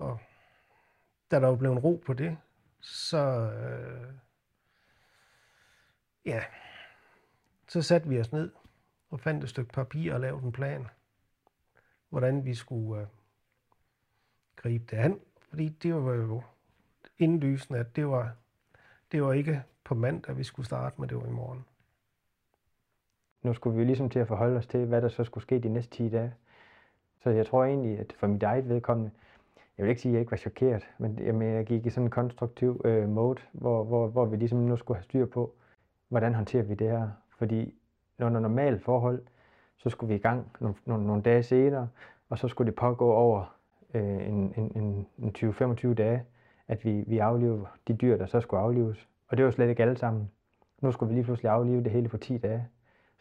[0.00, 0.18] Og
[1.30, 2.38] da der var blevet ro på det,
[2.80, 3.18] så
[3.52, 4.14] øh,
[6.24, 6.44] ja,
[7.68, 8.52] så satte vi os ned
[9.10, 10.86] og fandt et stykke papir og lavede en plan,
[12.08, 13.06] hvordan vi skulle øh,
[14.56, 15.20] gribe det an.
[15.48, 16.42] Fordi det var jo
[17.18, 18.34] indlysende, at det var,
[19.12, 21.64] det var ikke på mandag, vi skulle starte, men det var i morgen.
[23.42, 25.68] Nu skulle vi ligesom til at forholde os til, hvad der så skulle ske de
[25.68, 26.34] næste 10 dage.
[27.22, 29.10] Så jeg tror egentlig, at for mit eget vedkommende,
[29.80, 32.06] jeg vil ikke sige, at jeg ikke var chokeret, men jamen, jeg gik i sådan
[32.06, 35.54] en konstruktiv øh, mode, hvor, hvor, hvor vi ligesom nu skulle have styr på,
[36.08, 37.08] hvordan håndterer vi det her.
[37.38, 37.74] Fordi
[38.18, 39.22] under normale forhold,
[39.76, 41.88] så skulle vi i gang nogle, nogle, nogle dage senere,
[42.28, 43.56] og så skulle det pågå over
[43.94, 46.22] øh, en, en, en 20-25 dage,
[46.68, 49.08] at vi, vi aflever de dyr, der så skulle aflives.
[49.28, 50.30] Og det var slet ikke alle sammen.
[50.80, 52.68] Nu skulle vi lige pludselig aflive det hele på 10 dage.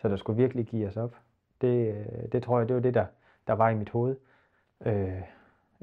[0.02, 1.15] Så der skulle virkelig give os op.
[1.62, 3.06] Det, øh, det tror jeg, det var det, der,
[3.48, 4.15] der var i mit hoved
[4.86, 5.22] øh,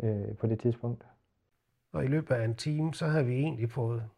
[0.03, 1.07] øh, på det tidspunkt.
[1.93, 4.09] Og i løbet af en time, så havde vi egentlig fået,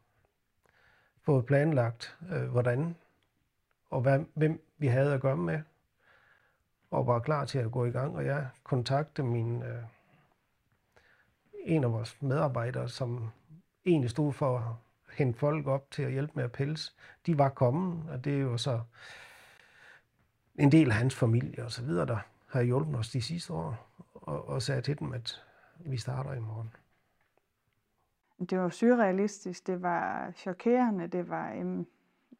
[1.22, 2.96] fået planlagt, øh, hvordan
[3.90, 5.60] og hvad, hvem vi havde at gøre med,
[6.90, 8.16] og var klar til at gå i gang.
[8.16, 9.82] Og jeg kontaktede min, øh,
[11.54, 13.30] en af vores medarbejdere, som
[13.86, 16.92] egentlig stod for at hente folk op til at hjælpe med at pelse.
[17.26, 18.80] De var kommet, og det er jo så
[20.58, 23.88] en del af hans familie og så videre, der har hjulpet os de sidste år,
[24.14, 25.44] og, og sagde til dem, at
[25.78, 26.74] vi starter i morgen.
[28.50, 31.86] Det var surrealistisk, det var chokerende, det var um,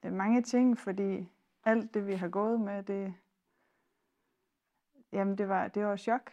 [0.03, 1.33] mange ting, fordi
[1.65, 3.15] alt det, vi har gået med, det,
[5.13, 6.31] jamen det var, det var chok.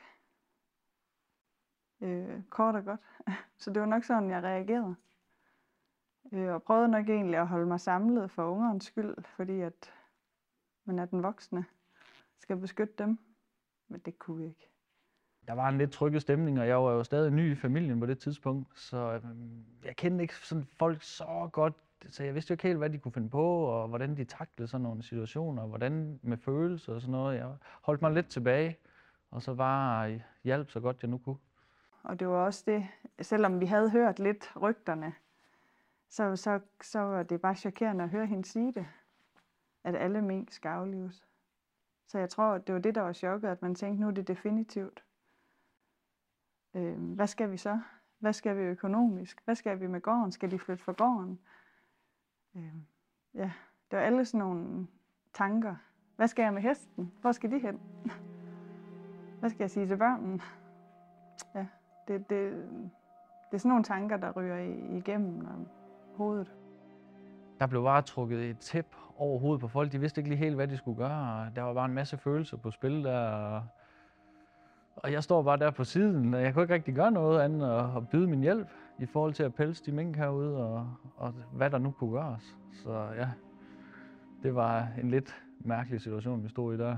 [2.01, 2.99] Øh, kort og godt.
[3.57, 4.95] Så det var nok sådan, jeg reagerede.
[6.31, 9.93] Øh, og prøvede nok egentlig at holde mig samlet for ungernes skyld, fordi at
[10.85, 11.65] man er den voksne,
[12.37, 13.19] skal beskytte dem.
[13.87, 14.74] Men det kunne vi ikke.
[15.47, 18.05] Der var en lidt trykket stemning, og jeg var jo stadig ny i familien på
[18.05, 21.73] det tidspunkt, så øhm, jeg kendte ikke sådan folk så godt,
[22.09, 24.67] så jeg vidste jo ikke helt, hvad de kunne finde på, og hvordan de taklede
[24.67, 27.37] sådan nogle situationer, og hvordan med følelser og sådan noget.
[27.37, 28.77] Jeg holdt mig lidt tilbage,
[29.31, 31.37] og så bare øh, hjalp så godt jeg nu kunne.
[32.03, 32.87] Og det var også det,
[33.21, 35.13] selvom vi havde hørt lidt rygterne,
[36.09, 38.85] så, så, så var det bare chokerende at høre hende sige det,
[39.83, 41.25] at alle mink skal aflives.
[42.07, 44.27] Så jeg tror, det var det, der var chokket, at man tænkte, nu er det
[44.27, 45.03] definitivt.
[46.75, 47.79] Øh, hvad skal vi så?
[48.19, 49.41] Hvad skal vi økonomisk?
[49.45, 50.31] Hvad skal vi med gården?
[50.31, 51.39] Skal de flytte fra gården?
[52.55, 52.73] Øh,
[53.33, 53.51] ja,
[53.91, 54.87] det var alle sådan nogle
[55.33, 55.75] tanker.
[56.15, 57.11] Hvad skal jeg med hesten?
[57.21, 57.79] Hvor skal de hen?
[59.39, 60.39] Hvad skal jeg sige til børnene?
[61.55, 61.65] Ja,
[62.07, 62.51] det, det,
[63.51, 64.57] det er sådan nogle tanker, der ryger
[64.97, 65.65] igennem øh,
[66.15, 66.55] hovedet.
[67.59, 69.91] Der blev bare trukket et tæp over hovedet på folk.
[69.91, 71.51] De vidste ikke lige helt, hvad de skulle gøre.
[71.55, 73.61] Der var bare en masse følelser på spil der.
[74.95, 77.61] Og jeg står bare der på siden, og jeg kunne ikke rigtig gøre noget andet
[77.61, 78.67] end at byde min hjælp
[78.99, 82.57] i forhold til at pelse de mink herude, og, og hvad der nu kunne gøres.
[82.83, 83.29] Så ja,
[84.43, 86.97] det var en lidt mærkelig situation, vi stod i der.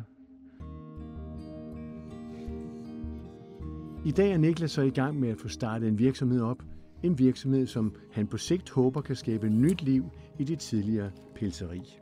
[4.05, 6.63] I dag er Niklas så i gang med at få startet en virksomhed op.
[7.03, 10.05] En virksomhed, som han på sigt håber kan skabe nyt liv
[10.39, 11.99] i det tidligere pelseri.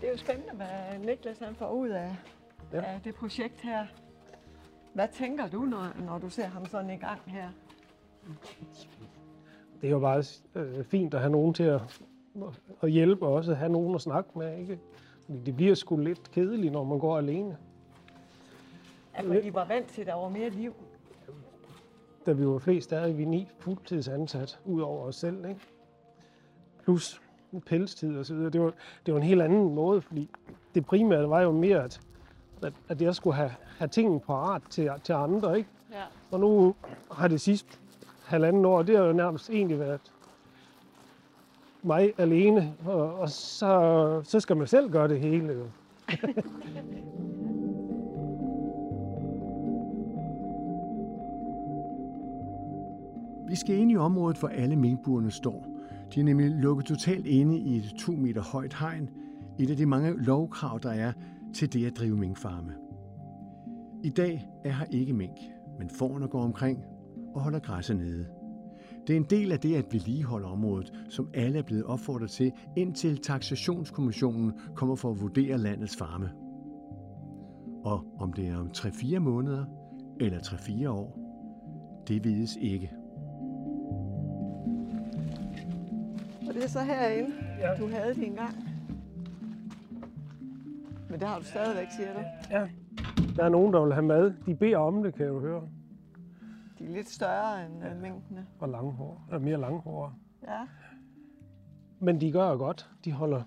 [0.00, 2.16] Det er jo spændende, hvad Niklas han får ud af,
[2.72, 2.80] ja.
[2.80, 3.86] af det projekt her.
[4.96, 7.48] Hvad tænker du, når, når du ser ham sådan i gang her?
[9.80, 10.22] Det er jo bare
[10.54, 11.80] øh, fint at have nogen til at,
[12.82, 14.58] at hjælpe, og også have nogen at snakke med.
[14.58, 14.80] Ikke?
[15.46, 17.56] Det bliver sgu lidt kedeligt, når man går alene.
[19.24, 20.74] For I var vant til, at der var mere liv.
[22.26, 25.46] Da vi var flest, der er vi ni fuldtidsansat, ud over os selv.
[25.48, 25.60] Ikke?
[26.84, 27.22] Plus
[27.66, 28.50] pelstid og så videre.
[28.50, 28.72] Det var,
[29.06, 30.30] det var en helt anden måde, fordi
[30.74, 32.00] det primære var jo mere, at,
[32.62, 35.58] at, at jeg skulle have, have tingene parat til, til andre.
[35.58, 35.70] Ikke?
[35.92, 36.02] Ja.
[36.30, 36.74] Og nu
[37.12, 37.78] har det sidste
[38.24, 40.12] halvanden år, det har jo nærmest egentlig været
[41.82, 45.52] mig alene, og, og så, så skal man selv gøre det hele.
[45.52, 45.64] Jo.
[53.48, 55.66] Vi skal ind i området, hvor alle minkburene står.
[56.14, 59.10] De er nemlig lukket totalt inde i et 2 meter højt hegn,
[59.58, 61.12] et af de mange lovkrav, der er
[61.54, 62.72] til det at drive minkfarme.
[64.04, 65.36] I dag er her ikke mink,
[65.78, 66.84] men fårene går omkring
[67.34, 68.26] og holder græsset nede.
[69.06, 72.52] Det er en del af det at vedligeholde området, som alle er blevet opfordret til,
[72.76, 76.30] indtil taxationskommissionen kommer for at vurdere landets farme.
[77.84, 79.64] Og om det er om 3-4 måneder
[80.20, 81.18] eller 3-4 år,
[82.08, 82.92] det vides ikke.
[86.48, 87.30] Og det er så herinde,
[87.60, 87.74] ja.
[87.74, 88.65] du havde det engang.
[91.10, 92.20] Men det har du stadigvæk, siger du?
[92.50, 92.68] Ja.
[93.36, 94.34] Der er nogen, der vil have mad.
[94.46, 95.68] De beder om det, kan jeg jo høre.
[96.78, 97.94] De er lidt større end ja.
[97.94, 98.46] mængdene.
[98.58, 99.26] Og langhår.
[99.30, 100.14] Og mere langhår.
[100.42, 100.66] Ja.
[102.00, 102.90] Men de gør godt.
[103.04, 103.42] De holder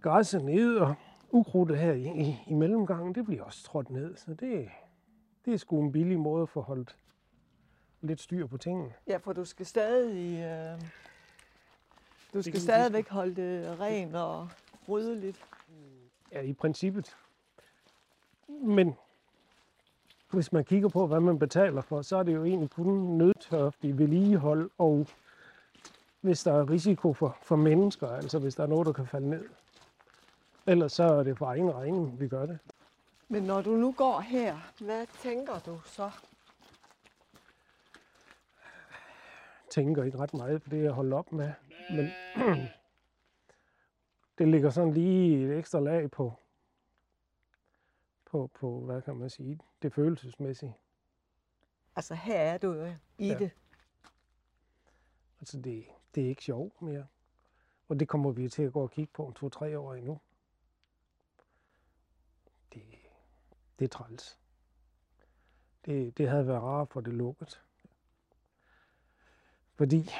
[0.00, 0.94] græsset ned, og
[1.30, 4.16] ukrudtet her i, i, i mellemgangen, det bliver også trådt ned.
[4.16, 4.68] Så det,
[5.44, 6.96] det er sgu en billig måde at få holdt
[8.00, 8.92] lidt styr på tingene.
[9.06, 10.40] Ja, for du skal stadig...
[10.40, 10.80] Øh,
[12.34, 14.48] du skal stadigvæk holde det rent og
[14.88, 15.40] ryddeligt.
[16.32, 17.16] Ja, i princippet.
[18.48, 18.94] Men
[20.30, 23.98] hvis man kigger på, hvad man betaler for, så er det jo egentlig kun nødtørftig
[23.98, 25.06] vedligehold, og
[26.20, 29.30] hvis der er risiko for, for mennesker, altså hvis der er noget, der kan falde
[29.30, 29.44] ned.
[30.66, 32.58] Ellers så er det for egen regning, vi gør det.
[33.28, 36.10] Men når du nu går her, hvad tænker du så?
[39.70, 41.52] tænker ikke ret meget på det, jeg holder op med.
[41.90, 42.10] Men
[44.38, 46.32] det ligger sådan lige et ekstra lag på,
[48.24, 50.76] på, på hvad kan man sige, det følelsesmæssige.
[51.96, 52.86] Altså her er du jo
[53.18, 53.38] i Ja.
[53.38, 53.50] det.
[55.40, 57.06] Altså det, det er ikke sjovt mere.
[57.88, 60.20] Og det kommer vi til at gå og kigge på om to-tre år endnu.
[62.74, 62.82] Det,
[63.78, 64.38] det er træls.
[65.84, 67.62] Det, det havde været rart for det lukket.
[69.74, 70.10] Fordi,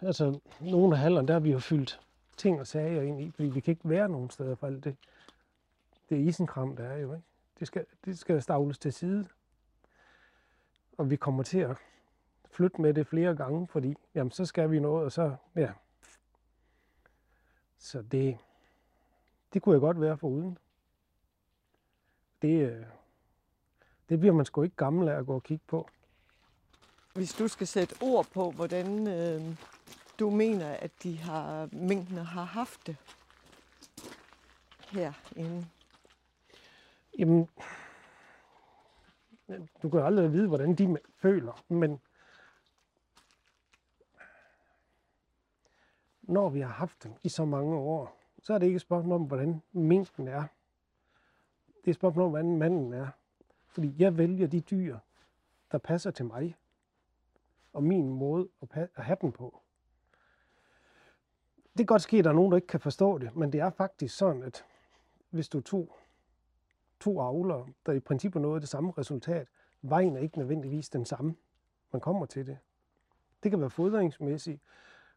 [0.00, 2.00] altså, nogle af hallerne, der har vi jo fyldt
[2.38, 4.96] ting og sager ind i, fordi vi kan ikke være nogen steder for alt det.
[6.08, 7.26] Det er isenkram, der er jo, ikke?
[7.58, 9.28] Det skal, det skal stavles til side.
[10.98, 11.76] Og vi kommer til at
[12.50, 15.72] flytte med det flere gange, fordi jamen, så skal vi noget, og så, ja.
[17.78, 18.38] Så det,
[19.52, 20.58] det kunne jeg godt være for uden.
[22.42, 22.84] Det, øh,
[24.08, 25.88] det bliver man sgu ikke gammel af at gå og kigge på.
[27.14, 29.56] Hvis du skal sætte ord på, hvordan øh,
[30.18, 32.96] du mener, at de har, mængdene har haft det
[34.92, 35.66] herinde.
[37.18, 37.48] Jamen,
[39.82, 42.00] du kan aldrig vide, hvordan de føler, men
[46.22, 49.20] når vi har haft dem i så mange år, så er det ikke et spørgsmål
[49.20, 50.44] om, hvordan minken er.
[51.66, 53.08] Det er et spørgsmål om, hvordan manden er.
[53.66, 54.98] Fordi jeg vælger de dyr,
[55.72, 56.56] der passer til mig,
[57.72, 59.60] og min måde at, at have dem på.
[61.78, 63.60] Det kan godt ske, at der er nogen, der ikke kan forstå det, men det
[63.60, 64.64] er faktisk sådan, at
[65.30, 65.96] hvis du tog
[67.00, 69.48] to avlere, der i princippet nåede det samme resultat,
[69.82, 71.36] vejen er ikke nødvendigvis den samme.
[71.92, 72.58] Man kommer til det.
[73.42, 74.62] Det kan være fodringsmæssigt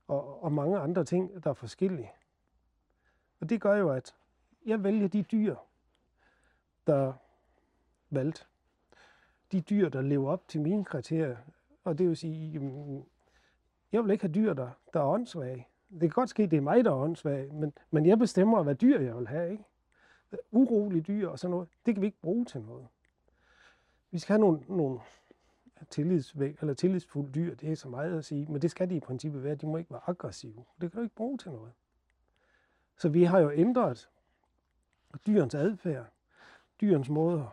[0.08, 2.12] og, og mange andre ting, der er forskellige.
[3.40, 4.16] Og det gør jo, at
[4.66, 5.56] jeg vælger de dyr,
[6.88, 7.14] der
[8.10, 8.48] valgt.
[9.52, 11.38] De dyr, der lever op til mine kriterier.
[11.84, 13.06] Og det vil sige,
[13.92, 15.68] jeg vil ikke have dyr, der, der er åndssvage.
[15.92, 18.64] Det kan godt ske, at det er mig, der er åndssvag, men, men jeg bestemmer,
[18.64, 19.52] hvad dyr jeg vil have.
[19.52, 19.64] Ikke?
[20.52, 22.88] urolige dyr og sådan noget, det kan vi ikke bruge til noget.
[24.12, 25.00] Vi skal have nogle, nogle
[25.90, 29.00] tillidsvæg, eller tillidsfulde dyr, det er så meget at sige, men det skal de i
[29.00, 29.56] princippet være.
[29.56, 30.66] De må ikke være aggressive.
[30.82, 31.72] Det kan du ikke bruge til noget.
[32.98, 34.10] Så vi har jo ændret
[35.28, 36.06] dyrens adfærd,
[36.82, 37.48] dyrens måde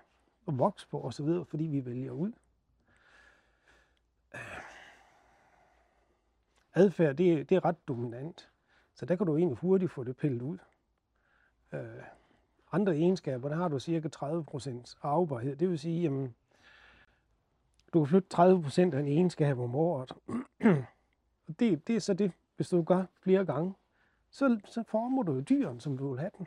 [0.49, 2.33] at vokse på osv., fordi vi vælger ud.
[6.79, 8.51] Adfærd, det, det er ret dominant.
[8.95, 10.59] Så der kan du egentlig hurtigt få det pillet ud.
[11.73, 12.03] Øh,
[12.73, 15.57] andre egenskaber, der har du cirka 30% arvebarhed.
[15.57, 16.35] Det vil sige, jamen,
[17.93, 20.13] du kan flytte 30% af en egenskab om året.
[21.49, 23.75] Og det, det er så det, hvis du gør flere gange,
[24.31, 26.47] så, så former du jo dyren, som du vil have den.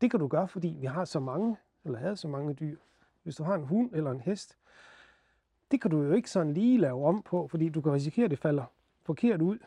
[0.00, 2.76] Det kan du gøre, fordi vi har så mange, eller havde så mange dyr.
[3.22, 4.58] Hvis du har en hund eller en hest,
[5.70, 8.30] det kan du jo ikke sådan lige lave om på, fordi du kan risikere, at
[8.30, 8.64] det falder
[9.08, 9.58] forkert ud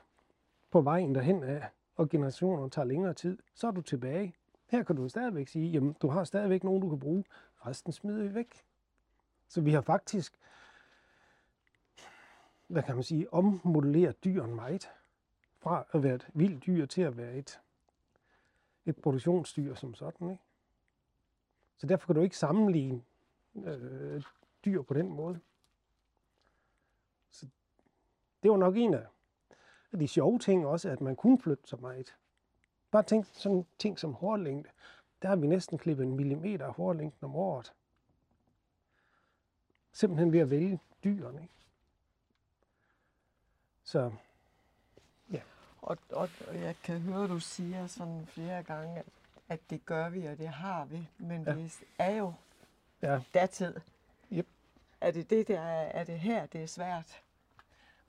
[0.71, 3.37] på vejen derhen af, og generationer tager længere tid.
[3.53, 4.33] Så er du tilbage.
[4.67, 7.23] Her kan du stadigvæk sige, jamen du har stadigvæk nogen, du kan bruge.
[7.65, 8.65] Resten smider vi væk.
[9.47, 10.39] Så vi har faktisk,
[12.67, 14.89] hvad kan man sige, ommodelleret dyren meget.
[15.59, 17.59] Fra at være et vildt dyr til at være et,
[18.85, 20.29] et produktionsdyr som sådan.
[20.31, 20.43] Ikke?
[21.77, 23.01] Så derfor kan du ikke sammenligne
[23.55, 24.23] øh,
[24.65, 25.39] dyr på den måde.
[27.29, 27.47] Så
[28.43, 29.05] det var nok en af
[29.93, 32.15] af de sjove ting også, at man kunne flytte så meget.
[32.91, 34.69] Bare tænk sådan ting som hårlængde.
[35.21, 37.73] Der har vi næsten klippet en millimeter af hårlængden om året.
[39.91, 41.41] Simpelthen ved at vælge dyrene.
[41.41, 41.53] Ikke?
[43.83, 44.11] Så
[45.81, 49.05] Og, og, og jeg kan høre, du siger sådan flere gange, at,
[49.49, 51.07] at det gør vi, og det har vi.
[51.17, 51.51] Men Ja.
[51.51, 51.57] ja.
[51.57, 52.33] det er jo
[53.01, 53.21] Ja.
[53.33, 53.75] datid.
[54.31, 54.47] Yep.
[55.01, 57.21] Er det det, der er, er det her, det er svært?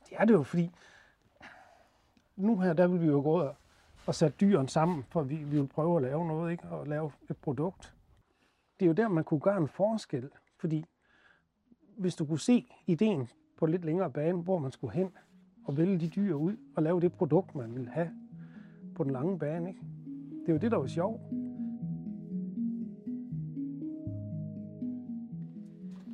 [0.08, 0.70] det er det jo, fordi
[2.42, 3.54] nu her, der vil vi jo gå ud og,
[4.06, 6.68] og sætte dyrene sammen, for vi, vi vil prøve at lave noget, ikke?
[6.68, 7.94] Og lave et produkt.
[8.80, 10.84] Det er jo der, man kunne gøre en forskel, fordi
[11.96, 15.10] hvis du kunne se ideen på lidt længere bane, hvor man skulle hen
[15.64, 18.10] og vælge de dyr ud og lave det produkt, man ville have
[18.94, 19.80] på den lange bane, ikke?
[20.40, 21.20] Det er jo det, der var sjovt.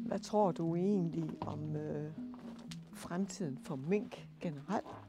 [0.06, 2.12] Hvad tror du egentlig om øh,
[2.92, 5.07] fremtiden for mink generelt?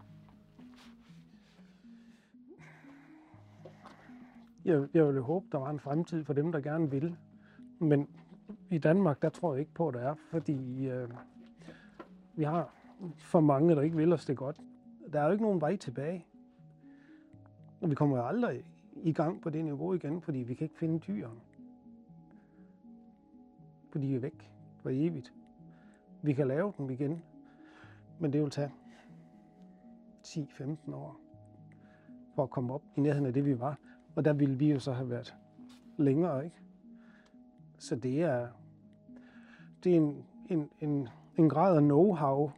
[4.70, 7.18] Jeg, jeg ville håbe, der var en fremtid for dem, der gerne vil.
[7.80, 8.08] Men
[8.70, 11.10] I Danmark, der tror jeg ikke på, at der er, fordi øh,
[12.36, 12.74] vi har
[13.18, 14.60] for mange, der ikke vil os det godt.
[15.14, 16.26] Der er jo ikke nogen vej tilbage.
[17.82, 18.66] Og vi kommer jo aldrig
[18.96, 21.40] i gang på det niveau igen, fordi vi kan ikke finde dyrene.
[23.92, 24.52] Fordi de er væk
[24.82, 25.34] for evigt.
[26.22, 27.24] Vi kan lave dem igen,
[28.20, 28.72] men det vil tage
[30.26, 31.20] 10-15 år
[32.36, 33.78] for at komme op i nærheden af det, vi var.
[34.20, 35.36] Og der ville vi jo så have været
[35.98, 36.56] længere, ikke?
[37.78, 38.48] Så det er,
[39.84, 41.08] det er en, en, en,
[41.38, 42.52] en grad af know-how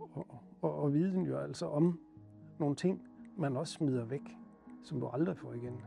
[0.00, 0.26] og,
[0.62, 2.00] og, og viden jo altså om
[2.58, 3.02] nogle ting,
[3.36, 4.36] man også smider væk,
[4.84, 5.80] som du aldrig får igen.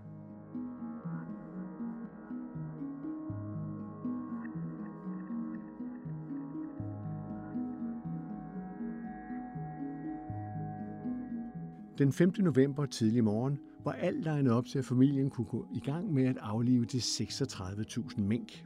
[11.98, 12.34] Den 5.
[12.38, 16.28] november tidlig morgen var alt legnet op til, at familien kunne gå i gang med
[16.28, 18.66] at aflive de 36.000 mink.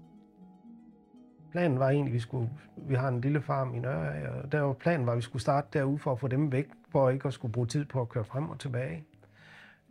[1.52, 4.62] Planen var egentlig, at vi, skulle, vi har en lille farm i Nørre, og der
[4.62, 7.28] var planen var, at vi skulle starte derude for at få dem væk, for ikke
[7.28, 9.06] at skulle bruge tid på at køre frem og tilbage.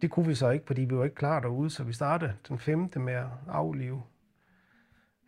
[0.03, 2.59] Det kunne vi så ikke, fordi vi var ikke klar derude, så vi startede den
[2.59, 2.91] 5.
[2.97, 4.03] med at aflive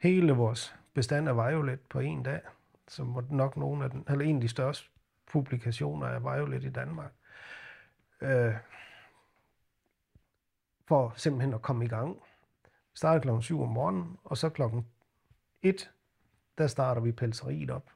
[0.03, 2.41] hele vores bestand af violet på en dag,
[2.89, 4.89] som var nok nogle af den, eller en af de største
[5.33, 7.13] publikationer af violet i Danmark.
[8.21, 8.55] Øh,
[10.91, 12.17] for simpelthen at komme i gang.
[12.65, 14.87] Vi starter klokken 7 om morgenen, og så klokken
[15.63, 15.91] 1,
[16.59, 17.91] der starter vi pelseriet op.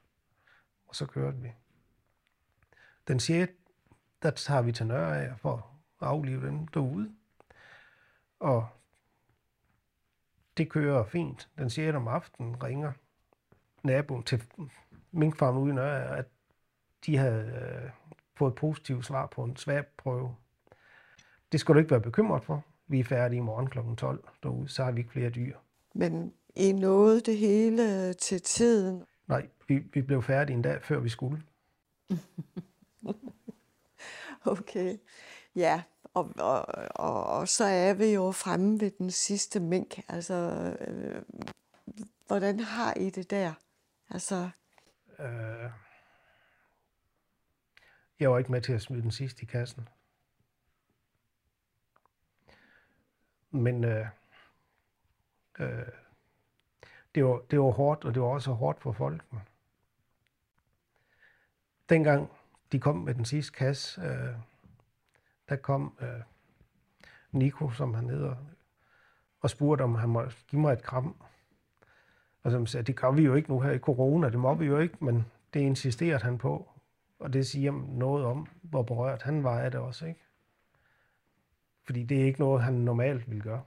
[0.87, 1.51] Og så kørte vi.
[3.07, 3.51] Den 6.
[4.21, 5.55] der tager vi til Nørre for
[6.01, 7.15] at aflive den derude.
[8.39, 8.67] Og
[10.57, 11.49] det kører fint.
[11.57, 11.95] Den 6.
[11.95, 12.91] om aftenen ringer
[13.83, 14.43] naboen til
[15.11, 16.25] minkfarmen ude i Nørre, at
[17.05, 17.91] de havde øh,
[18.35, 20.35] fået positivt svar på en svabprøve.
[21.51, 22.63] Det skal du ikke være bekymret for.
[22.87, 23.79] Vi er færdige i morgen kl.
[23.97, 25.57] 12 derude, så har vi ikke flere dyr.
[25.93, 29.03] Men I nåede det hele til tiden?
[29.27, 31.43] Nej, vi, vi blev færdige en dag, før vi skulle.
[34.45, 34.97] okay,
[35.55, 35.83] ja.
[36.13, 36.65] Og, og,
[36.95, 39.99] og, og så er vi jo fremme ved den sidste mink.
[40.07, 40.33] Altså,
[40.87, 41.21] øh,
[42.27, 43.53] hvordan har I det der?
[44.09, 44.49] Altså...
[45.19, 45.69] Øh,
[48.19, 49.87] jeg var ikke med til at smide den sidste i kassen.
[53.55, 54.05] Men øh,
[55.59, 55.87] øh,
[57.15, 59.41] det, var, det var hårdt, og det var også hårdt for folkene.
[61.89, 62.29] Dengang
[62.71, 64.35] de kom med den sidste kasse, øh,
[65.49, 66.21] der kom øh,
[67.31, 68.35] Nico, som han hedder,
[69.41, 71.15] og spurgte, om han måtte give mig et kram.
[72.43, 74.65] Og som sagde, det gør vi jo ikke nu her i corona, det må vi
[74.65, 76.69] jo ikke, men det insisterede han på.
[77.19, 80.24] Og det siger noget om, hvor berørt han var af det også, ikke?
[81.85, 83.63] Fordi det er ikke noget, han normalt vil gøre.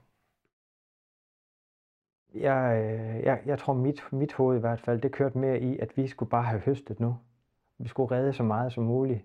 [2.35, 5.79] Jeg, øh, jeg, jeg tror, mit, mit hoved i hvert fald, det kørte mere i,
[5.79, 7.19] at vi skulle bare have høstet nu.
[7.79, 9.25] Vi skulle redde så meget som muligt.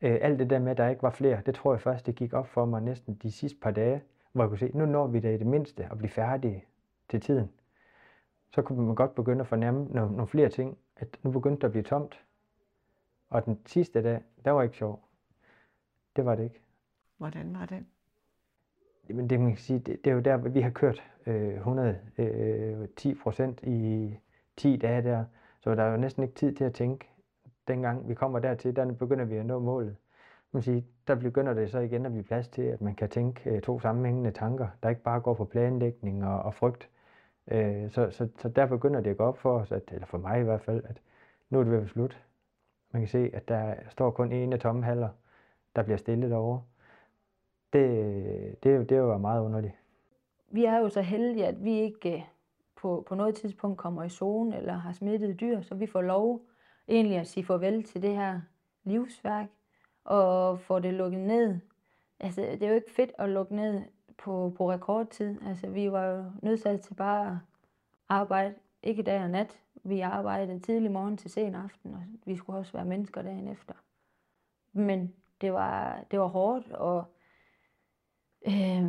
[0.00, 2.14] Øh, alt det der med, at der ikke var flere, det tror jeg først, det
[2.14, 4.02] gik op for mig næsten de sidste par dage,
[4.32, 6.64] hvor jeg kunne se, nu når vi da i det mindste at blive færdige
[7.08, 7.50] til tiden.
[8.50, 11.64] Så kunne man godt begynde at fornemme nogle, nogle flere ting, at nu begyndte det
[11.64, 12.24] at blive tomt.
[13.28, 15.08] Og den sidste dag, der var ikke sjov.
[16.16, 16.60] Det var det ikke.
[17.16, 17.86] Hvordan var det?
[19.08, 23.10] Jamen det, man kan sige, det, det er jo der, vi har kørt øh, 110
[23.10, 24.14] øh, procent i
[24.56, 25.24] 10 dage der,
[25.60, 27.08] så der er jo næsten ikke tid til at tænke.
[27.68, 29.96] Dengang vi kommer dertil, der begynder vi at nå målet.
[30.52, 33.50] Man siger, der begynder det så igen at blive plads til, at man kan tænke
[33.50, 36.88] øh, to sammenhængende tanker, der ikke bare går på planlægning og, og frygt.
[37.50, 40.18] Øh, så, så, så der begynder det at gå op for os, at, eller for
[40.18, 41.00] mig i hvert fald, at
[41.50, 42.24] nu er det ved at være slut.
[42.92, 45.08] Man kan se, at der står kun ene af tomme haller,
[45.76, 46.62] der bliver stillet derovre
[47.72, 49.74] det, det, det var meget underligt.
[50.50, 52.22] Vi er jo så heldige, at vi ikke øh,
[52.76, 56.42] på, på noget tidspunkt kommer i zone eller har smittet dyr, så vi får lov
[56.88, 58.40] egentlig at sige farvel til det her
[58.84, 59.46] livsværk
[60.04, 61.58] og få det lukket ned.
[62.20, 63.82] Altså, det er jo ikke fedt at lukke ned
[64.18, 65.42] på, på rekordtid.
[65.46, 67.36] Altså, vi var jo nødsaget til bare at
[68.08, 69.60] arbejde, ikke dag og nat.
[69.84, 73.74] Vi arbejdede tidlig morgen til sen aften, og vi skulle også være mennesker dagen efter.
[74.72, 77.04] Men det var, det var hårdt, og
[78.46, 78.84] øh,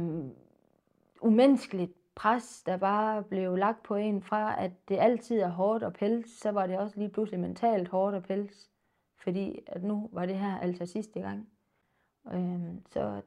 [1.22, 5.94] umenneskeligt pres, der bare blev lagt på en fra, at det altid er hårdt at
[5.94, 8.70] pels, så var det også lige pludselig mentalt hårdt at pels,
[9.24, 11.50] fordi at nu var det her altså sidste gang.
[12.34, 13.22] Øh, så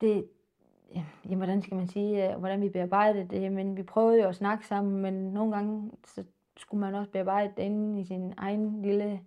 [0.00, 0.28] det,
[0.94, 4.36] ja, hvordan skal man sige, øh, hvordan vi bearbejdede det, men vi prøvede jo at
[4.36, 6.24] snakke sammen, men nogle gange så
[6.56, 9.20] skulle man også bearbejde det inde i sin egen lille,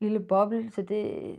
[0.00, 1.36] lille boble, så det,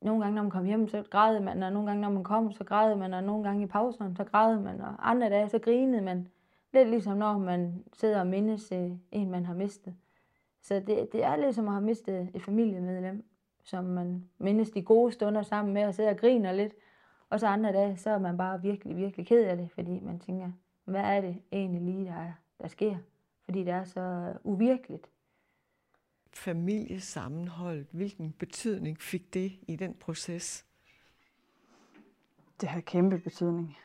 [0.00, 2.52] nogle gange, når man kom hjem, så græd man, og nogle gange, når man kom,
[2.52, 5.58] så græd man, og nogle gange i pauserne, så græd man, og andre dage, så
[5.58, 6.28] grinede man.
[6.72, 9.94] Lidt ligesom når man sidder og mindes øh, en, man har mistet.
[10.62, 13.24] Så det, det er ligesom at have mistet et familiemedlem,
[13.64, 16.72] som man mindes de gode stunder sammen med og sidder og griner lidt.
[17.30, 20.18] Og så andre dage, så er man bare virkelig, virkelig ked af det, fordi man
[20.18, 20.50] tænker,
[20.84, 22.96] hvad er det egentlig lige, der, der sker?
[23.44, 25.06] Fordi det er så uvirkeligt.
[26.32, 30.66] Familiesammenhold, hvilken betydning fik det i den proces?
[32.60, 33.76] Det har kæmpe betydning.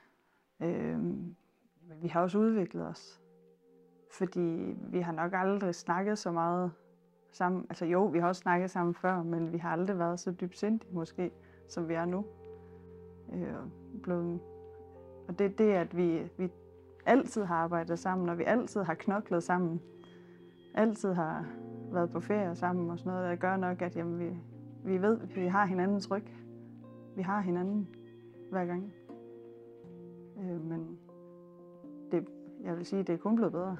[0.59, 3.21] Øh, men vi har også udviklet os.
[4.11, 6.71] Fordi vi har nok aldrig snakket så meget
[7.31, 7.65] sammen.
[7.69, 10.93] Altså jo, vi har også snakket sammen før, men vi har aldrig været så dybsindige
[10.93, 11.31] måske,
[11.69, 12.25] som vi er nu.
[13.33, 13.55] Øh,
[14.03, 14.39] blevet,
[15.27, 16.49] og det er det, at vi, vi
[17.05, 19.81] altid har arbejdet sammen, og vi altid har knoklet sammen.
[20.73, 21.45] Altid har
[21.95, 24.29] været på ferie sammen og sådan noget, der gør nok, at jamen, vi,
[24.83, 26.23] vi ved, at vi har hinandens ryg.
[27.15, 27.87] Vi har hinanden
[28.51, 28.93] hver gang.
[30.39, 30.97] Øh, men
[32.11, 32.25] det,
[32.63, 33.77] jeg vil sige, det er kun blevet bedre.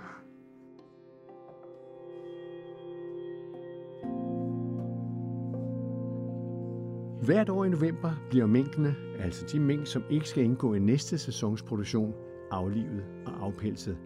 [7.25, 11.17] Hvert år i november bliver minkene, altså de mink, som ikke skal indgå i næste
[11.17, 12.13] sæsons produktion,
[12.51, 13.97] aflivet og afpelset.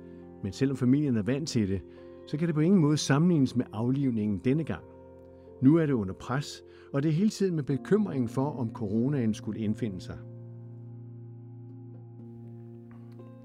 [0.43, 1.81] Men selvom familien er vant til det,
[2.29, 4.83] så kan det på ingen måde sammenlignes med aflivningen denne gang.
[5.61, 6.63] Nu er det under pres,
[6.93, 10.17] og det er hele tiden med bekymringen for, om coronaen skulle indfinde sig.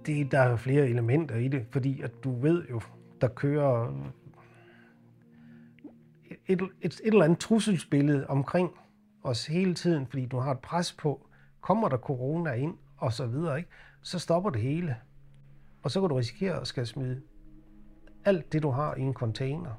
[0.07, 2.81] Det, der er flere elementer i det, fordi at du ved jo,
[3.21, 3.95] der kører
[6.47, 8.71] et, et, et eller andet trusselsbillede omkring
[9.23, 11.27] os hele tiden, fordi du har et pres på,
[11.61, 13.71] kommer der corona ind, og så videre, ikke?
[14.03, 14.97] så stopper det hele.
[15.83, 17.23] Og så kan du risikere at skal smide
[18.25, 19.75] alt det, du har i en container.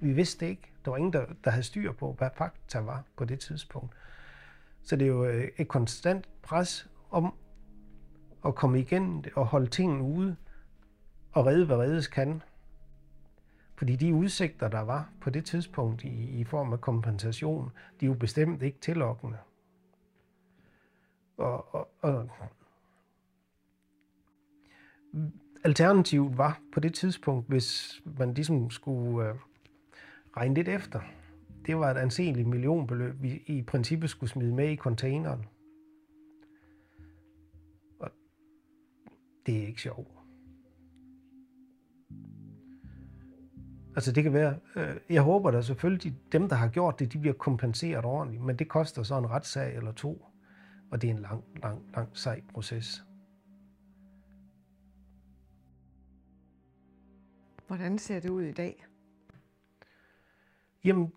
[0.00, 0.72] Vi vidste ikke.
[0.84, 3.94] Der var ingen, der, der havde styr på, hvad fakta var på det tidspunkt.
[4.82, 7.34] Så det er jo øh, et konstant pres om
[8.44, 10.36] at komme igennem det og holde tingene ude
[11.32, 12.42] og redde, hvad reddes kan.
[13.76, 17.70] Fordi de udsigter, der var på det tidspunkt i, i form af kompensation,
[18.00, 19.38] de er jo bestemt ikke tillokkende.
[21.36, 22.30] Og, og, og
[25.64, 29.34] alternativet var på det tidspunkt, hvis man ligesom skulle øh,
[30.36, 31.00] regne lidt efter,
[31.66, 35.44] det var et anseligt millionbeløb, vi i princippet skulle smide med i containeren.
[38.00, 38.10] Og
[39.46, 40.08] det er ikke sjovt.
[43.96, 47.18] Altså det kan være, øh, jeg håber da selvfølgelig, dem der har gjort det, de
[47.18, 50.26] bliver kompenseret ordentligt, men det koster så en retssag eller to,
[50.90, 53.04] og det er en lang, lang, lang sej proces.
[57.66, 58.86] Hvordan ser det ud i dag?
[60.84, 61.12] Jamen,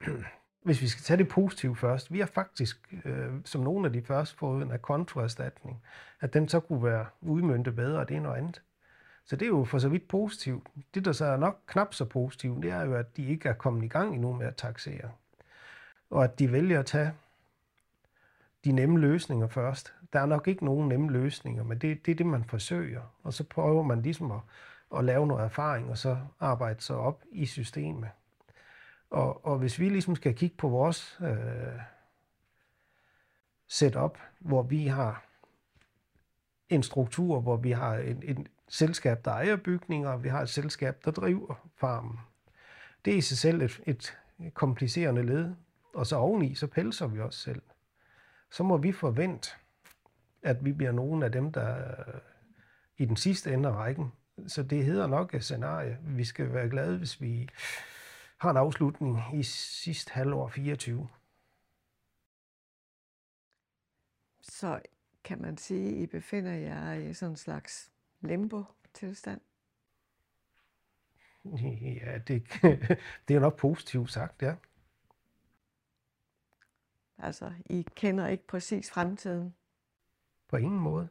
[0.66, 4.02] hvis vi skal tage det positive først, vi har faktisk øh, som nogle af de
[4.02, 5.82] første fået en kontraerstatning,
[6.20, 8.62] at den så kunne være udmyndtet bedre, det er noget andet.
[9.24, 10.66] Så det er jo for så vidt positivt.
[10.94, 13.52] Det, der så er nok knap så positivt, det er jo, at de ikke er
[13.52, 15.10] kommet i gang endnu med at taxere.
[16.10, 17.12] Og at de vælger at tage
[18.64, 19.94] de nemme løsninger først.
[20.12, 23.02] Der er nok ikke nogen nemme løsninger, men det, det er det, man forsøger.
[23.22, 24.40] Og så prøver man ligesom at,
[24.96, 28.08] at lave noget erfaring, og så arbejde sig op i systemet.
[29.10, 31.80] Og, og hvis vi ligesom skal kigge på vores øh,
[33.66, 35.26] setup, hvor vi har
[36.68, 40.48] en struktur, hvor vi har en, en selskab, der ejer bygninger, og vi har et
[40.48, 42.18] selskab, der driver farmen.
[43.04, 44.18] Det er i sig selv et, et
[44.54, 45.54] komplicerende led,
[45.94, 47.62] og så oveni, så pelser vi os selv.
[48.50, 49.50] Så må vi forvente,
[50.42, 52.14] at vi bliver nogle af dem, der øh,
[52.96, 54.12] i den sidste ende af rækken.
[54.46, 55.98] Så det hedder nok et scenarie.
[56.02, 57.48] Vi skal være glade, hvis vi
[58.38, 61.08] har en afslutning i sidste halvår 24.
[64.40, 64.80] Så
[65.24, 69.40] kan man sige, at I befinder jer i sådan en slags limbo-tilstand?
[72.04, 72.42] Ja, det,
[73.28, 74.54] det er nok positivt sagt, ja.
[77.18, 79.54] Altså, I kender ikke præcis fremtiden?
[80.48, 81.08] På ingen måde.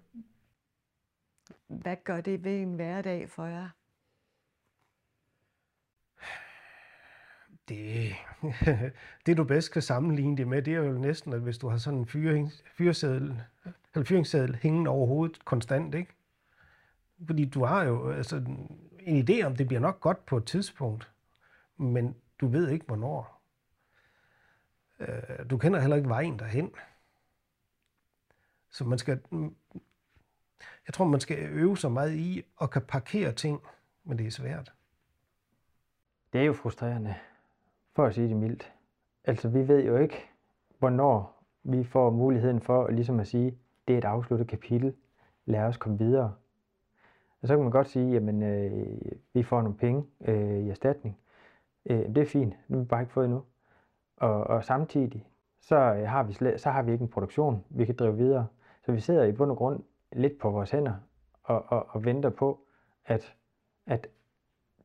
[1.82, 3.70] Hvad gør det ved en hverdag for jer?
[7.70, 8.16] Det,
[9.26, 11.78] det du bedst kan sammenligne det med, det er jo næsten, at hvis du har
[11.78, 13.42] sådan en fyring, fyreseddel,
[13.94, 16.14] eller fyringsseddel hængende over hovedet konstant, ikke?
[17.28, 18.36] Fordi du har jo altså,
[19.00, 21.12] en idé om, det bliver nok godt på et tidspunkt,
[21.78, 23.42] men du ved ikke, hvornår.
[25.00, 26.72] Øh, du kender heller ikke vejen derhen.
[28.70, 29.22] Så man skal,
[30.88, 33.62] jeg tror, man skal øve sig meget i at kan parkere ting,
[34.04, 34.74] men det er svært.
[36.34, 37.16] Det er jo frustrerende,
[37.96, 38.74] for at sige det mildt.
[39.24, 40.30] Altså, vi ved jo ikke,
[40.80, 43.58] hvornår vi får muligheden for at, ligesom at sige,
[43.88, 44.96] det er et afsluttet kapitel,
[45.46, 46.34] lad os komme videre.
[47.42, 48.98] Og så kan man godt sige, jamen øh,
[49.34, 51.18] vi får nogle penge øh, i erstatning.
[51.86, 53.44] Øh, det er fint, det har vi bare ikke fået endnu.
[54.18, 55.28] Og, og samtidig,
[55.62, 58.48] så, øh, har vi slet, så har vi ikke en produktion, vi kan drive videre.
[58.86, 59.84] Så vi sidder i bund og grund
[60.16, 60.94] lidt på vores hænder
[61.44, 62.60] og, og, og venter på,
[63.06, 63.36] at,
[63.86, 64.08] at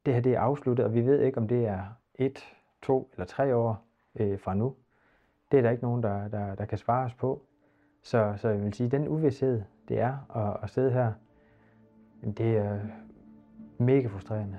[0.07, 3.27] det her det er afsluttet, og vi ved ikke, om det er et, to eller
[3.27, 4.77] tre år øh, fra nu.
[5.51, 7.43] Det er der ikke nogen, der, der, der kan svare os på.
[8.03, 11.13] Så, så jeg vil sige, den uvidshed, det er at, at sidde her,
[12.23, 12.81] det er
[13.79, 14.59] mega frustrerende.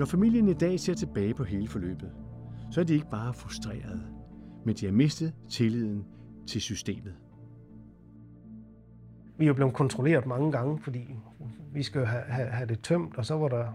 [0.00, 2.12] Når familien i dag ser tilbage på hele forløbet,
[2.70, 4.06] så er de ikke bare frustrerede,
[4.64, 6.06] men de har mistet tilliden
[6.46, 7.16] til systemet.
[9.38, 11.14] Vi er jo blevet kontrolleret mange gange, fordi
[11.72, 13.72] vi skal have, have, have det tømt, og så var der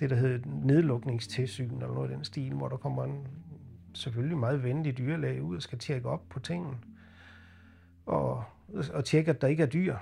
[0.00, 3.26] det, der hedder nedlukningstilsyn, eller noget af den stil, hvor der kommer en
[3.94, 6.76] selvfølgelig meget venlig dyrlæge ud og skal tjekke op på tingene.
[8.06, 8.44] Og,
[8.92, 9.96] og tjekke, at der ikke er dyr.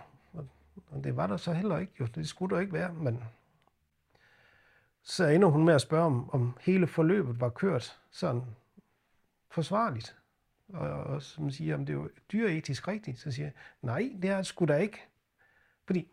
[0.91, 1.93] Og det var der så heller ikke.
[2.01, 2.07] Jo.
[2.15, 3.19] Det skulle der ikke være, men
[5.03, 8.43] så ender hun med at spørge, om, om hele forløbet var kørt sådan
[9.51, 10.17] forsvarligt.
[10.69, 14.31] Og, og som siger, om det er jo dyreetisk rigtigt, så siger jeg, nej, det
[14.31, 15.03] er sgu da ikke.
[15.87, 16.09] Fordi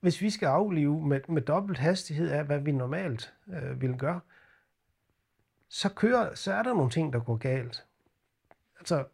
[0.00, 4.20] hvis vi skal aflive med, med dobbelt hastighed af, hvad vi normalt øh, vil gøre,
[5.68, 7.86] så, kører, så er der nogle ting, der går galt.
[8.78, 9.04] Altså,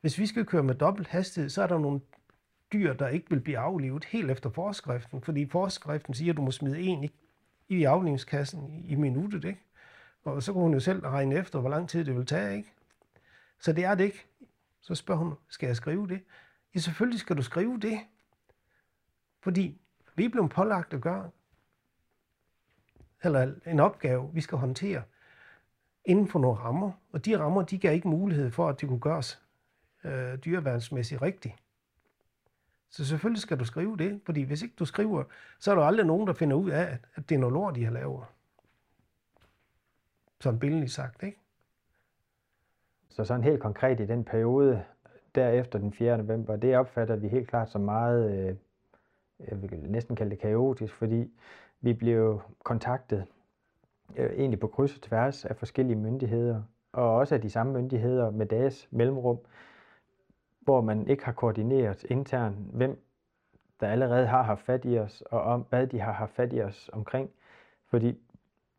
[0.00, 2.00] hvis vi skal køre med dobbelt hastighed, så er der nogle
[2.72, 6.50] dyr, der ikke vil blive aflivet helt efter forskriften, fordi forskriften siger, at du må
[6.50, 7.10] smide en i,
[7.68, 9.60] i aflivningskassen i, i minuttet, ikke?
[10.24, 12.72] Og så kunne hun jo selv regne efter, hvor lang tid det vil tage, ikke?
[13.58, 14.26] Så det er det ikke.
[14.80, 16.20] Så spørger hun, skal jeg skrive det?
[16.74, 17.98] Ja, selvfølgelig skal du skrive det.
[19.40, 19.80] Fordi
[20.16, 21.30] vi er blevet pålagt at gøre,
[23.22, 25.02] eller en opgave, vi skal håndtere
[26.04, 26.92] inden for nogle rammer.
[27.12, 29.42] Og de rammer, de gav ikke mulighed for, at det kunne gøres
[30.04, 31.54] øh, dyreværnsmæssigt rigtigt.
[32.90, 35.24] Så selvfølgelig skal du skrive det, fordi hvis ikke du skriver,
[35.58, 37.84] så er der aldrig nogen, der finder ud af, at det er noget lort, de
[37.84, 38.24] har lavet.
[40.40, 41.38] Sådan billedligt sagt, ikke?
[43.08, 44.84] Så sådan helt konkret i den periode,
[45.34, 46.18] derefter den 4.
[46.18, 48.56] november, det opfatter vi helt klart som meget, øh,
[49.48, 51.30] jeg vil næsten kalde det kaotisk, fordi
[51.80, 53.24] vi blev kontaktet
[54.16, 56.62] øh, egentlig på kryds og tværs af forskellige myndigheder,
[56.92, 59.38] og også af de samme myndigheder med dages mellemrum,
[60.68, 63.02] hvor man ikke har koordineret internt, hvem
[63.80, 66.60] der allerede har haft fat i os, og om hvad de har haft fat i
[66.62, 67.30] os omkring.
[67.86, 68.18] Fordi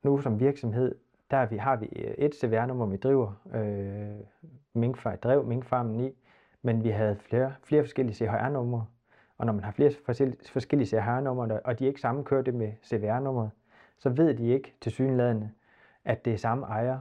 [0.03, 0.95] nu som virksomhed,
[1.31, 4.25] der vi, har vi øh, et CVR-nummer, vi driver øh,
[4.73, 6.11] minkfar, drev minkfarmen i,
[6.61, 8.85] men vi havde flere, flere forskellige CHR-numre.
[9.37, 9.91] Og når man har flere
[10.53, 13.51] forskellige CHR-numre, og de ikke sammenkører det med CVR-nummeret,
[13.97, 15.51] så ved de ikke til synlædende,
[16.05, 16.99] at det er samme ejer.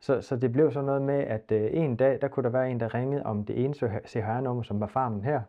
[0.00, 2.70] Så, så det blev så noget med, at øh, en dag, der kunne der være
[2.70, 3.74] en, der ringede om det ene
[4.06, 5.40] CHR-nummer, som var farmen her.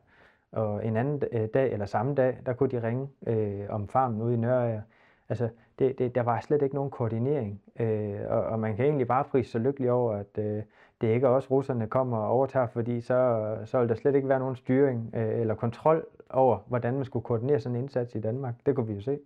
[0.51, 4.21] Og en anden øh, dag, eller samme dag, der kunne de ringe øh, om farmen
[4.21, 4.81] ude i Nørre.
[5.29, 5.49] Altså,
[5.79, 7.61] det, det, der var slet ikke nogen koordinering.
[7.79, 10.63] Øh, og, og man kan egentlig bare prise så lykkelig over, at øh,
[11.01, 14.29] det ikke er også russerne kommer og overtager, fordi så, så vil der slet ikke
[14.29, 18.19] være nogen styring øh, eller kontrol over, hvordan man skulle koordinere sådan en indsats i
[18.19, 18.55] Danmark.
[18.65, 19.19] Det kunne vi jo se.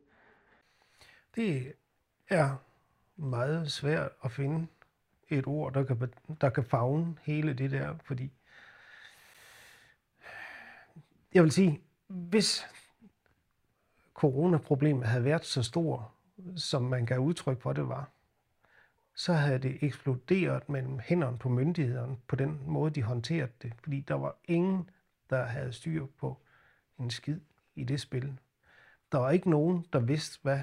[1.35, 1.73] Det
[2.29, 2.61] er
[3.15, 4.67] meget svært at finde
[5.29, 8.31] et ord, der kan, der kan fagne hele det der, fordi
[11.33, 12.65] jeg vil sige, hvis
[14.13, 16.13] coronaproblemet havde været så stor,
[16.55, 18.09] som man kan udtrykke for det var,
[19.15, 23.73] så havde det eksploderet mellem hænderne på myndighederne på den måde, de håndterede det.
[23.83, 24.89] Fordi der var ingen,
[25.29, 26.37] der havde styr på
[26.99, 27.39] en skid
[27.75, 28.39] i det spil.
[29.11, 30.59] Der var ikke nogen, der vidste, hvad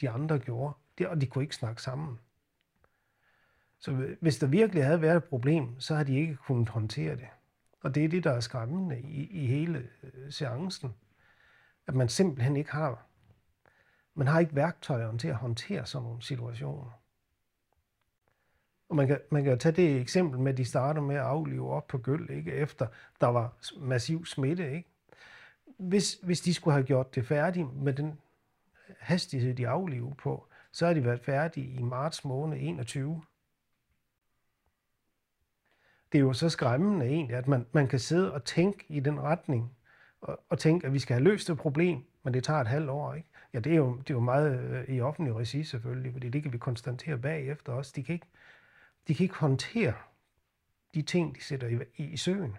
[0.00, 0.74] de andre gjorde,
[1.06, 2.18] og de kunne ikke snakke sammen.
[3.80, 7.28] Så hvis der virkelig havde været et problem, så havde de ikke kunnet håndtere det.
[7.80, 10.94] Og det er det, der er skræmmende i, i hele øh, seancen.
[11.86, 13.06] At man simpelthen ikke har,
[14.14, 17.00] man har ikke værktøjerne til at håndtere sådan nogle situationer.
[18.88, 21.70] Og man kan, man kan tage det eksempel med, at de starter med at aflive
[21.70, 22.52] op på gøl, ikke?
[22.52, 22.86] efter
[23.20, 24.72] der var massiv smitte.
[24.72, 24.88] Ikke?
[25.78, 28.18] Hvis, hvis de skulle have gjort det færdigt med den
[28.98, 33.22] hastighed, de aflive på, så har de været færdige i marts måned 21
[36.12, 39.20] det er jo så skræmmende egentlig, at man, man kan sidde og tænke i den
[39.20, 39.76] retning,
[40.20, 42.90] og, og tænke, at vi skal have løst et problem, men det tager et halvt
[42.90, 43.14] år.
[43.14, 43.28] Ikke?
[43.54, 46.42] Ja, det er, jo, det er jo meget øh, i offentlig regi selvfølgelig, fordi det
[46.42, 47.92] kan vi konstatere bagefter også.
[47.96, 48.26] De kan ikke,
[49.08, 49.94] de kan ikke håndtere
[50.94, 52.56] de ting, de sætter i, i, i søen.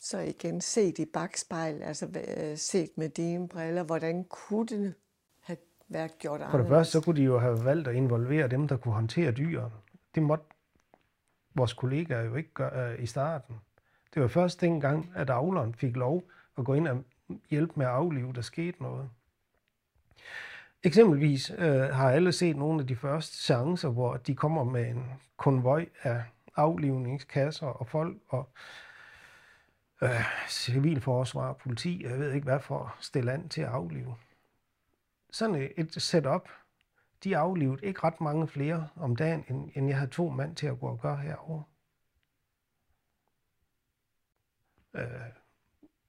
[0.00, 2.06] Så igen set i bagspejl, altså
[2.38, 4.94] øh, set med dine briller, hvordan kunne det
[5.40, 5.56] have
[5.88, 6.68] være gjort For det anderledes?
[6.68, 9.68] første, så kunne de jo have valgt at involvere dem, der kunne håndtere dyr.
[10.14, 10.44] Det måtte
[11.54, 13.60] vores kollegaer jo ikke gør, øh, i starten.
[14.14, 16.22] Det var først dengang, at avleren fik lov
[16.58, 17.04] at gå ind og
[17.50, 19.10] hjælpe med at aflive, der skete noget.
[20.82, 25.04] Eksempelvis øh, har alle set nogle af de første chancer, hvor de kommer med en
[25.36, 26.22] konvoj af
[26.56, 28.48] aflivningskasser og folk og
[30.02, 34.14] øh, civilforsvar, politi, jeg ved ikke hvad, for at stille an til at aflive.
[35.30, 36.48] Sådan et setup,
[37.24, 40.66] de aflivede ikke ret mange flere om dagen, end, end jeg havde to mand til
[40.66, 41.64] at gå og gøre herovre.
[44.94, 45.32] Øh,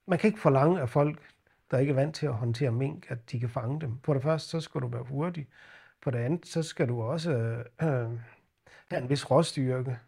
[0.07, 1.33] man kan ikke forlange af folk,
[1.71, 3.99] der ikke er vant til at håndtere mink, at de kan fange dem.
[4.03, 5.47] For det første, så skal du være hurtig.
[6.03, 7.65] For det andet, så skal du også øh,
[8.89, 9.99] have en vis råstyrke.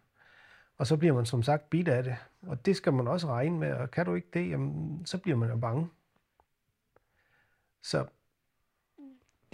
[0.77, 2.17] Og så bliver man som sagt bidt af det.
[2.41, 5.37] Og det skal man også regne med, og kan du ikke det, jamen, så bliver
[5.37, 5.89] man jo bange.
[7.83, 8.07] Så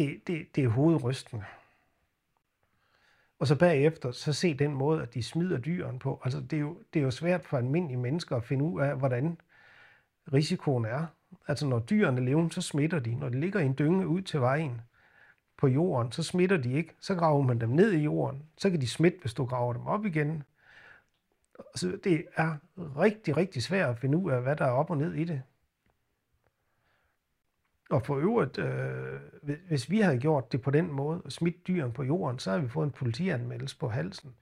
[0.08, 1.44] det, det, det er hovedrystende.
[3.40, 6.22] Og så bagefter, så se den måde, at de smider dyrene på.
[6.24, 8.98] Altså, det er jo, det er jo svært for almindelige mennesker at finde ud af,
[8.98, 9.38] hvordan
[10.34, 11.06] risikoen er.
[11.48, 13.16] Altså, når dyrene lever, så smitter de.
[13.16, 14.82] Når de ligger i en dynge ud til vejen
[15.58, 16.96] på jorden, så smitter de ikke.
[17.00, 18.44] Så graver man dem ned i jorden.
[18.58, 20.44] Så kan de smitte, hvis du graver dem op igen.
[21.76, 24.98] Så det er rigtig, rigtig svært at finde ud af, hvad der er op og
[24.98, 25.42] ned i det.
[27.92, 29.20] Og for øvrigt, øh,
[29.68, 32.64] hvis- vi havde gjort det på den måde, og smidt dyrene på jorden, så havde
[32.64, 34.36] vi fået en politianmeldelse på halsen.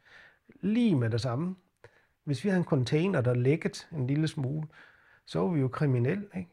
[0.62, 1.56] Lige med det samme.
[2.24, 4.68] Hvis vi havde en container, der lækket en lille smule,
[5.26, 6.50] så var vi jo kriminelle, ikke?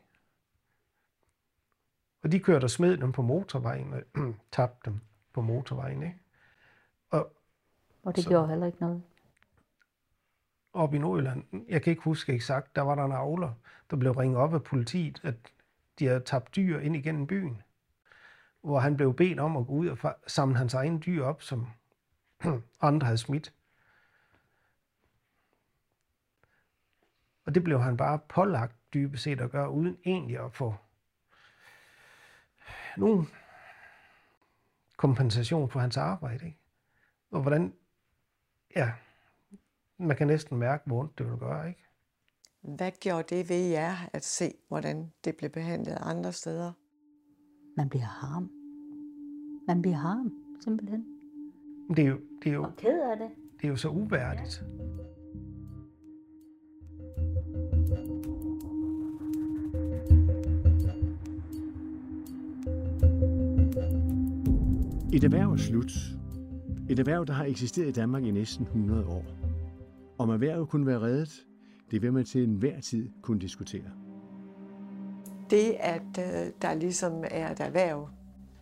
[2.22, 4.02] Og de kørte og smed dem på motorvejen, og
[4.52, 5.00] tabte dem
[5.32, 6.18] på motorvejen, ikke?
[7.10, 7.32] Og
[8.04, 9.02] Og det Så- gjorde heller ikke noget.
[10.72, 13.52] oppe i Nordjylland, jeg kan ikke huske eksakt, der var der en avler,
[13.90, 15.34] der blev ringet op af politiet, at
[15.98, 17.62] de havde tabt dyr ind igennem byen.
[18.60, 21.66] Hvor han blev bedt om at gå ud og samle hans egne dyr op, som
[22.80, 23.52] andre havde smidt.
[27.44, 30.74] Og det blev han bare pålagt dybest set at gøre, uden egentlig at få
[32.96, 33.28] nogen
[34.96, 36.46] kompensation for hans arbejde.
[36.46, 36.58] Ikke?
[37.30, 37.74] Og hvordan,
[38.76, 38.92] ja,
[39.98, 41.85] man kan næsten mærke, hvor ondt det vil gøre, ikke?
[42.66, 46.72] Hvad gjorde det ved jer at se, hvordan det blev behandlet andre steder?
[47.76, 48.50] Man bliver harm.
[49.66, 51.04] Man bliver harm, simpelthen.
[51.96, 53.28] Det er jo, det er jo, Og ked af det.
[53.60, 54.64] det er jo så uværdigt.
[65.12, 65.92] Et erhverv er slut.
[66.90, 69.24] Et erhverv, der har eksisteret i Danmark i næsten 100 år.
[70.18, 71.46] Om erhvervet kunne være reddet,
[71.90, 73.90] det vil man til enhver tid kunne diskutere.
[75.50, 78.08] Det, at øh, der ligesom er et erhverv,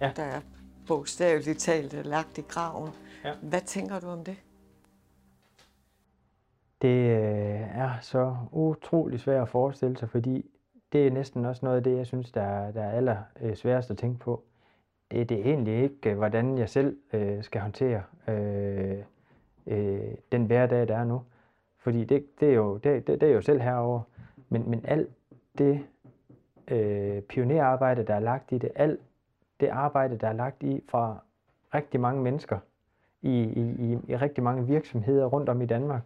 [0.01, 0.13] Ja.
[0.17, 0.41] der er
[0.87, 2.91] bogstaveligt talt lagt i graven.
[3.25, 3.33] Ja.
[3.43, 4.37] Hvad tænker du om det?
[6.83, 10.51] Det øh, er så utrolig svært at forestille sig, fordi
[10.93, 13.57] det er næsten også noget af det, jeg synes, der er, der er aller øh,
[13.57, 14.45] sværest at tænke på.
[15.11, 18.99] Det, det er egentlig ikke, øh, hvordan jeg selv øh, skal håndtere øh,
[19.67, 20.01] øh,
[20.33, 21.23] den hverdag, der er nu.
[21.85, 24.01] Fordi det, det, er, jo, det, det, det er jo selv herover.
[24.49, 25.11] Men, men alt
[25.59, 25.87] det
[26.69, 29.01] øh, pionerarbejde, der er lagt i det, alt
[29.61, 31.23] det arbejde, der er lagt i fra
[31.75, 32.59] rigtig mange mennesker
[33.23, 36.03] i, i, i, i rigtig mange virksomheder rundt om i Danmark,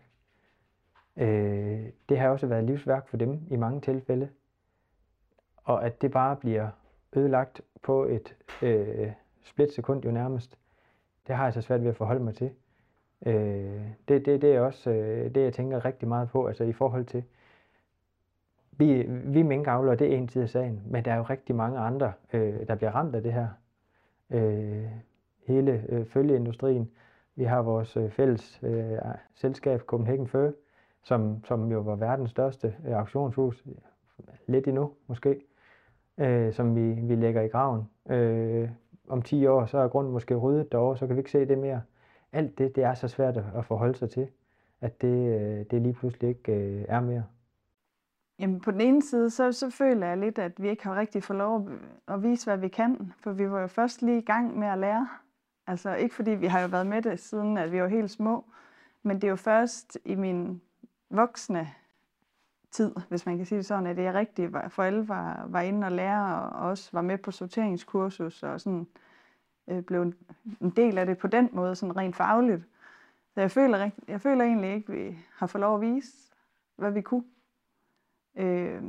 [1.19, 4.29] Øh, det har også været livsværk for dem i mange tilfælde.
[5.65, 6.69] Og at det bare bliver
[7.17, 9.13] ødelagt på et øh,
[9.43, 10.59] splitsekund jo nærmest,
[11.27, 12.51] det har jeg så svært ved at forholde mig til.
[13.27, 16.73] Øh, det, det, det er også øh, det, jeg tænker rigtig meget på, altså i
[16.73, 17.25] forhold til,
[18.73, 21.79] vi, vi minkavlere, det er en tid af sagen, men der er jo rigtig mange
[21.79, 23.49] andre, øh, der bliver ramt af det her.
[24.31, 24.87] Øh,
[25.49, 26.91] hele øh, følgeindustrien.
[27.37, 28.99] Vi har vores øh, fælles øh,
[29.35, 30.53] selskab, Copenhagen Fur,
[31.03, 33.65] som, som jo var verdens største øh, auktionshus,
[34.47, 35.41] lidt endnu måske,
[36.19, 37.91] øh, som vi, vi lægger i graven.
[38.11, 38.71] Øh,
[39.09, 41.59] om 10 år, så er grunden måske ryddet derovre, så kan vi ikke se det
[41.59, 41.83] mere.
[42.33, 44.29] Alt det, det er så svært at, forholde sig til,
[44.81, 47.25] at det, øh, det lige pludselig ikke øh, er mere.
[48.39, 51.23] Jamen på den ene side, så, så føler jeg lidt, at vi ikke har rigtig
[51.23, 53.13] fået lov at- at vise, hvad vi kan.
[53.21, 55.09] For vi var jo først lige i gang med at lære.
[55.67, 58.45] Altså ikke fordi vi har jo været med det, siden at vi var helt små.
[59.03, 60.61] Men det er jo først i min
[61.11, 61.69] voksne
[62.71, 65.61] tid, hvis man kan sige det sådan, at jeg rigtig var, for alle var, var
[65.61, 68.87] inde og lære, og også var med på sorteringskursus, og sådan øh,
[69.69, 70.15] Øh, blev en,
[70.71, 72.63] del af det på den måde, sådan rent fagligt.
[73.35, 76.33] Så jeg føler, jeg føler egentlig ikke, at vi har fået lov at vise,
[76.77, 77.25] hvad vi kunne.
[78.37, 78.83] Øh,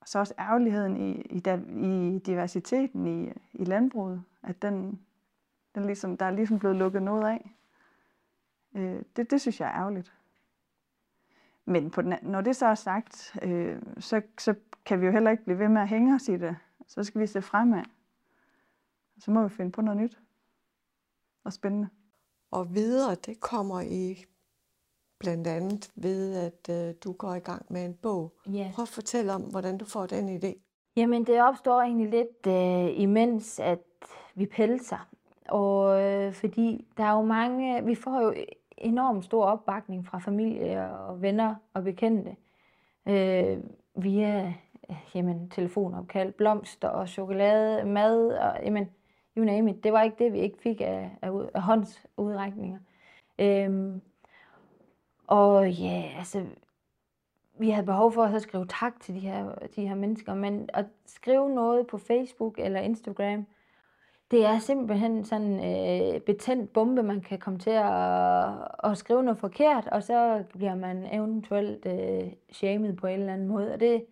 [0.00, 4.22] og så også ærgerligheden i, i, da- i diversiteten i, i landbruget.
[4.42, 5.00] At den,
[5.74, 7.50] den ligesom, der er ligesom blevet lukket noget af.
[8.74, 10.12] Øh, det, det synes jeg er ærgerligt.
[11.64, 14.54] Men på den, når det så er sagt, øh, så, så
[14.84, 16.56] kan vi jo heller ikke blive ved med at hænge os i det.
[16.86, 17.82] Så skal vi se fremad.
[19.18, 20.18] Så må vi finde på noget nyt
[21.44, 21.88] og spændende.
[22.50, 24.24] Og videre, det kommer I
[25.18, 28.32] blandt andet ved, at øh, du går i gang med en bog.
[28.52, 28.70] Ja.
[28.74, 30.54] Prøv at fortælle om, hvordan du får den idé.
[30.96, 33.82] Jamen, det opstår egentlig lidt øh, imens, at
[34.34, 35.08] vi pelser.
[35.48, 38.34] Og øh, fordi der er jo mange, vi får jo
[38.78, 42.36] enormt stor opbakning fra familie og venner og bekendte
[43.08, 43.58] øh,
[43.94, 44.54] via
[44.90, 48.88] øh, jamen, telefonopkald, blomster og chokolade, mad og jamen,
[49.36, 49.84] you name it.
[49.84, 52.78] Det var ikke det, vi ikke fik af, af, af håndsudrækninger.
[53.38, 54.00] Øhm,
[55.26, 56.44] og ja, altså,
[57.58, 60.68] vi havde behov for at så skrive tak til de her, de her mennesker, men
[60.74, 63.46] at skrive noget på Facebook eller Instagram,
[64.30, 68.44] det er simpelthen sådan en øh, betændt bombe, man kan komme til at,
[68.84, 73.48] at skrive noget forkert, og så bliver man eventuelt øh, shamed på en eller anden
[73.48, 73.72] måde.
[73.72, 74.04] Og det,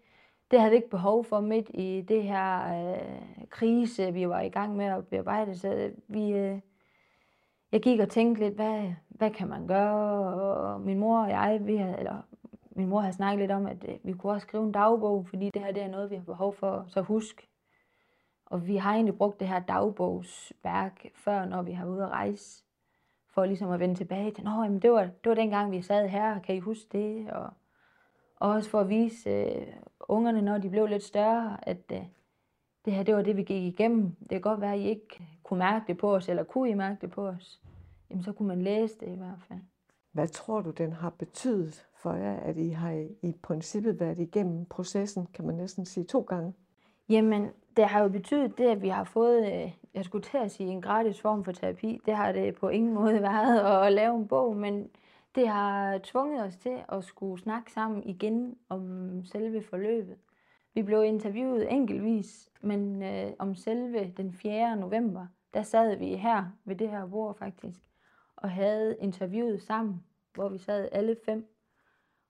[0.54, 4.48] det havde vi ikke behov for midt i det her øh, krise, vi var i
[4.48, 5.58] gang med at bearbejde.
[5.58, 6.60] Så øh, vi, øh,
[7.72, 9.96] jeg gik og tænkte lidt, hvad, hvad kan man gøre?
[10.56, 12.22] Og min mor og jeg, vi havde, eller
[12.70, 15.50] min mor havde snakket lidt om, at øh, vi kunne også skrive en dagbog, fordi
[15.54, 17.48] det her det er noget, vi har behov for så husk.
[18.46, 22.10] Og vi har egentlig brugt det her dagbogsværk før, når vi har været ude at
[22.10, 22.64] rejse,
[23.28, 26.08] for ligesom at vende tilbage til, Nå, jamen, det, var, det var dengang, vi sad
[26.08, 27.30] her, kan I huske det?
[27.30, 27.50] Og,
[28.44, 29.66] og også for at vise øh,
[30.00, 31.98] ungerne, når de blev lidt større, at øh,
[32.84, 34.14] det her, det var det, vi gik igennem.
[34.20, 36.74] Det kan godt være, at I ikke kunne mærke det på os, eller kunne I
[36.74, 37.60] mærke det på os?
[38.10, 39.58] Jamen, så kunne man læse det i hvert fald.
[40.12, 42.90] Hvad tror du, den har betydet for jer, at I har
[43.22, 46.52] i- princippet været igennem processen, kan man næsten sige to gange?
[47.08, 50.50] Jamen, det har jo betydet det, at vi har fået, øh, jeg skulle til at
[50.50, 52.00] sige, en gratis form for terapi.
[52.06, 54.88] Det har det på ingen måde været at lave en bog, men
[55.34, 60.16] det har tvunget os til at skulle snakke sammen igen om selve forløbet.
[60.74, 64.76] Vi blev interviewet enkeltvis, men øh, om selve den 4.
[64.76, 67.80] november, der sad vi her ved det her bord faktisk,
[68.36, 70.04] og havde interviewet sammen,
[70.34, 71.54] hvor vi sad alle fem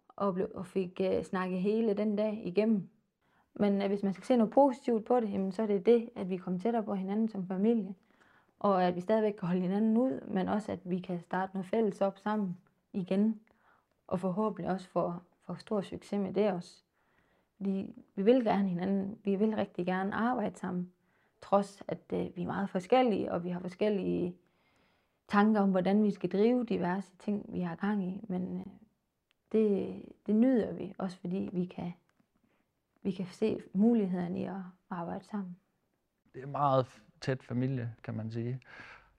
[0.08, 2.88] og, blev, og fik øh, snakket hele den dag igennem.
[3.54, 6.10] Men øh, hvis man skal se noget positivt på det, jamen, så er det det,
[6.16, 7.94] at vi kom tættere på hinanden som familie.
[8.58, 11.66] Og at vi stadigvæk kan holde hinanden ud, men også at vi kan starte noget
[11.66, 12.56] fælles op sammen
[12.94, 13.40] igen.
[14.06, 16.82] Og forhåbentlig også får, får stor succes med det også.
[17.56, 20.92] Fordi vi vil gerne hinanden, vi vil rigtig gerne arbejde sammen.
[21.42, 24.36] Trods at øh, vi er meget forskellige, og vi har forskellige
[25.28, 28.20] tanker om, hvordan vi skal drive diverse ting, vi har gang i.
[28.28, 28.66] Men øh,
[29.52, 31.92] det, det nyder vi, også fordi vi kan
[33.04, 35.56] vi kan se mulighederne i at arbejde sammen.
[36.34, 38.60] Det er meget tæt familie, kan man sige.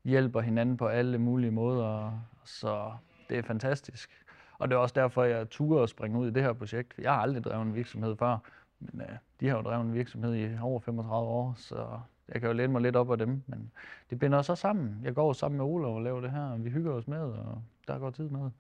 [0.04, 2.94] Hjælper hinanden på alle mulige måder, så
[3.30, 4.26] det er fantastisk.
[4.58, 6.94] Og det er også derfor, jeg turde at springe ud i det her projekt.
[6.98, 8.38] Jeg har aldrig drevet en virksomhed før,
[8.80, 12.50] men uh, de har jo drevet en virksomhed i over 35 år, så jeg kan
[12.50, 13.44] jo læne mig lidt op af dem.
[13.48, 13.72] Men
[14.10, 15.00] det binder os også sammen.
[15.04, 17.62] Jeg går sammen med Ola og laver det her, og vi hygger os med, og
[17.88, 18.52] der går tid med.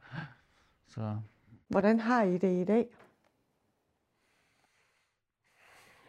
[0.88, 1.18] Så
[1.68, 2.88] Hvordan har I det i dag?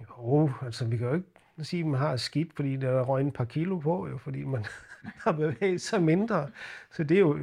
[0.00, 3.26] Jo, altså vi kan jo ikke sige, at man har skidt, fordi der er røget
[3.26, 4.64] et par kilo på, jo, fordi man
[5.24, 6.50] har bevæget sig mindre.
[6.90, 7.38] Så det er jo,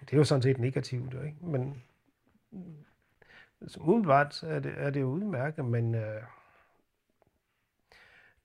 [0.00, 1.46] det er jo sådan set negativt, jo, ikke?
[1.46, 1.82] Men
[3.60, 6.22] altså, umiddelbart er det, er det jo udmærket, men øh,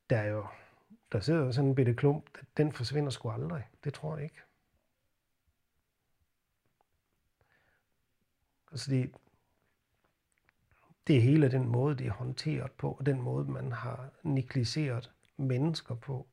[0.10, 0.46] der er jo,
[1.12, 3.68] der sidder jo sådan en bitte klump, den forsvinder sgu aldrig.
[3.84, 4.42] Det tror jeg ikke.
[8.72, 9.12] Altså det,
[11.08, 15.12] det er hele den måde, det er håndteret på, og den måde, man har negligeret
[15.38, 16.28] mennesker på.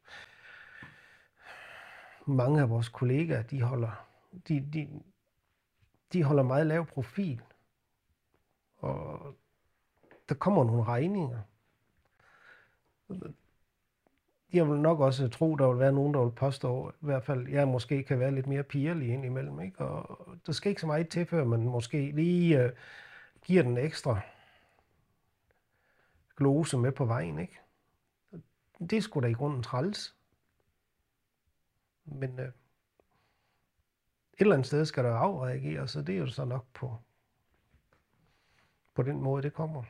[2.27, 4.07] Mange af vores kollegaer, de holder,
[4.49, 4.89] de, de,
[6.13, 7.41] de holder meget lav profil.
[8.77, 9.35] Og
[10.29, 11.39] der kommer nogle regninger.
[14.53, 17.49] Jeg vil nok også tro, der vil være nogen, der vil påstå, i hvert fald,
[17.49, 19.61] jeg måske kan være lidt mere pigerlig indimellem.
[19.61, 19.85] Ikke?
[19.85, 22.73] Og der skal ikke så meget til, før man måske lige øh,
[23.43, 24.21] giver den ekstra
[26.37, 27.61] glose med på vejen, ikke?
[28.91, 30.17] Det skulle da i grunden træls.
[32.05, 32.53] Men øh, et
[34.41, 36.97] eller andet sted skal der afreagere, så det er jo så nok på,
[38.95, 39.83] på den måde, det kommer.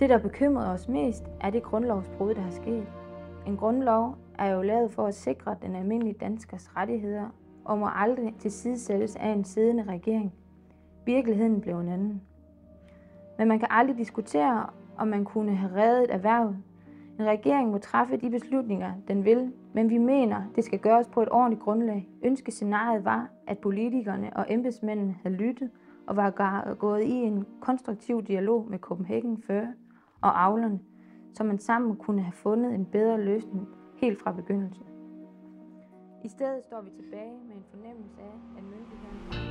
[0.00, 2.92] Det, der bekymrede os mest, er det grundlovsbrud, der har sket.
[3.46, 7.30] En grundlov er jo lavet for at sikre den almindelige danskers rettigheder
[7.70, 10.32] og må aldrig tilsidesættes af en siddende regering.
[11.06, 12.22] Virkeligheden blev en anden.
[13.38, 14.66] Men man kan aldrig diskutere,
[14.98, 16.56] om man kunne have reddet erhvervet.
[17.18, 21.22] En regering må træffe de beslutninger, den vil, men vi mener, det skal gøres på
[21.22, 22.08] et ordentligt grundlag.
[22.24, 25.70] Ønskescenariet var, at politikerne og embedsmændene havde lyttet
[26.06, 29.66] og var gået i en konstruktiv dialog med Copenhagen Før
[30.20, 30.80] og avlerne,
[31.34, 34.89] så man sammen kunne have fundet en bedre løsning helt fra begyndelsen.
[36.24, 39.49] I stedet står vi tilbage med en fornemmelse af, at myndighederne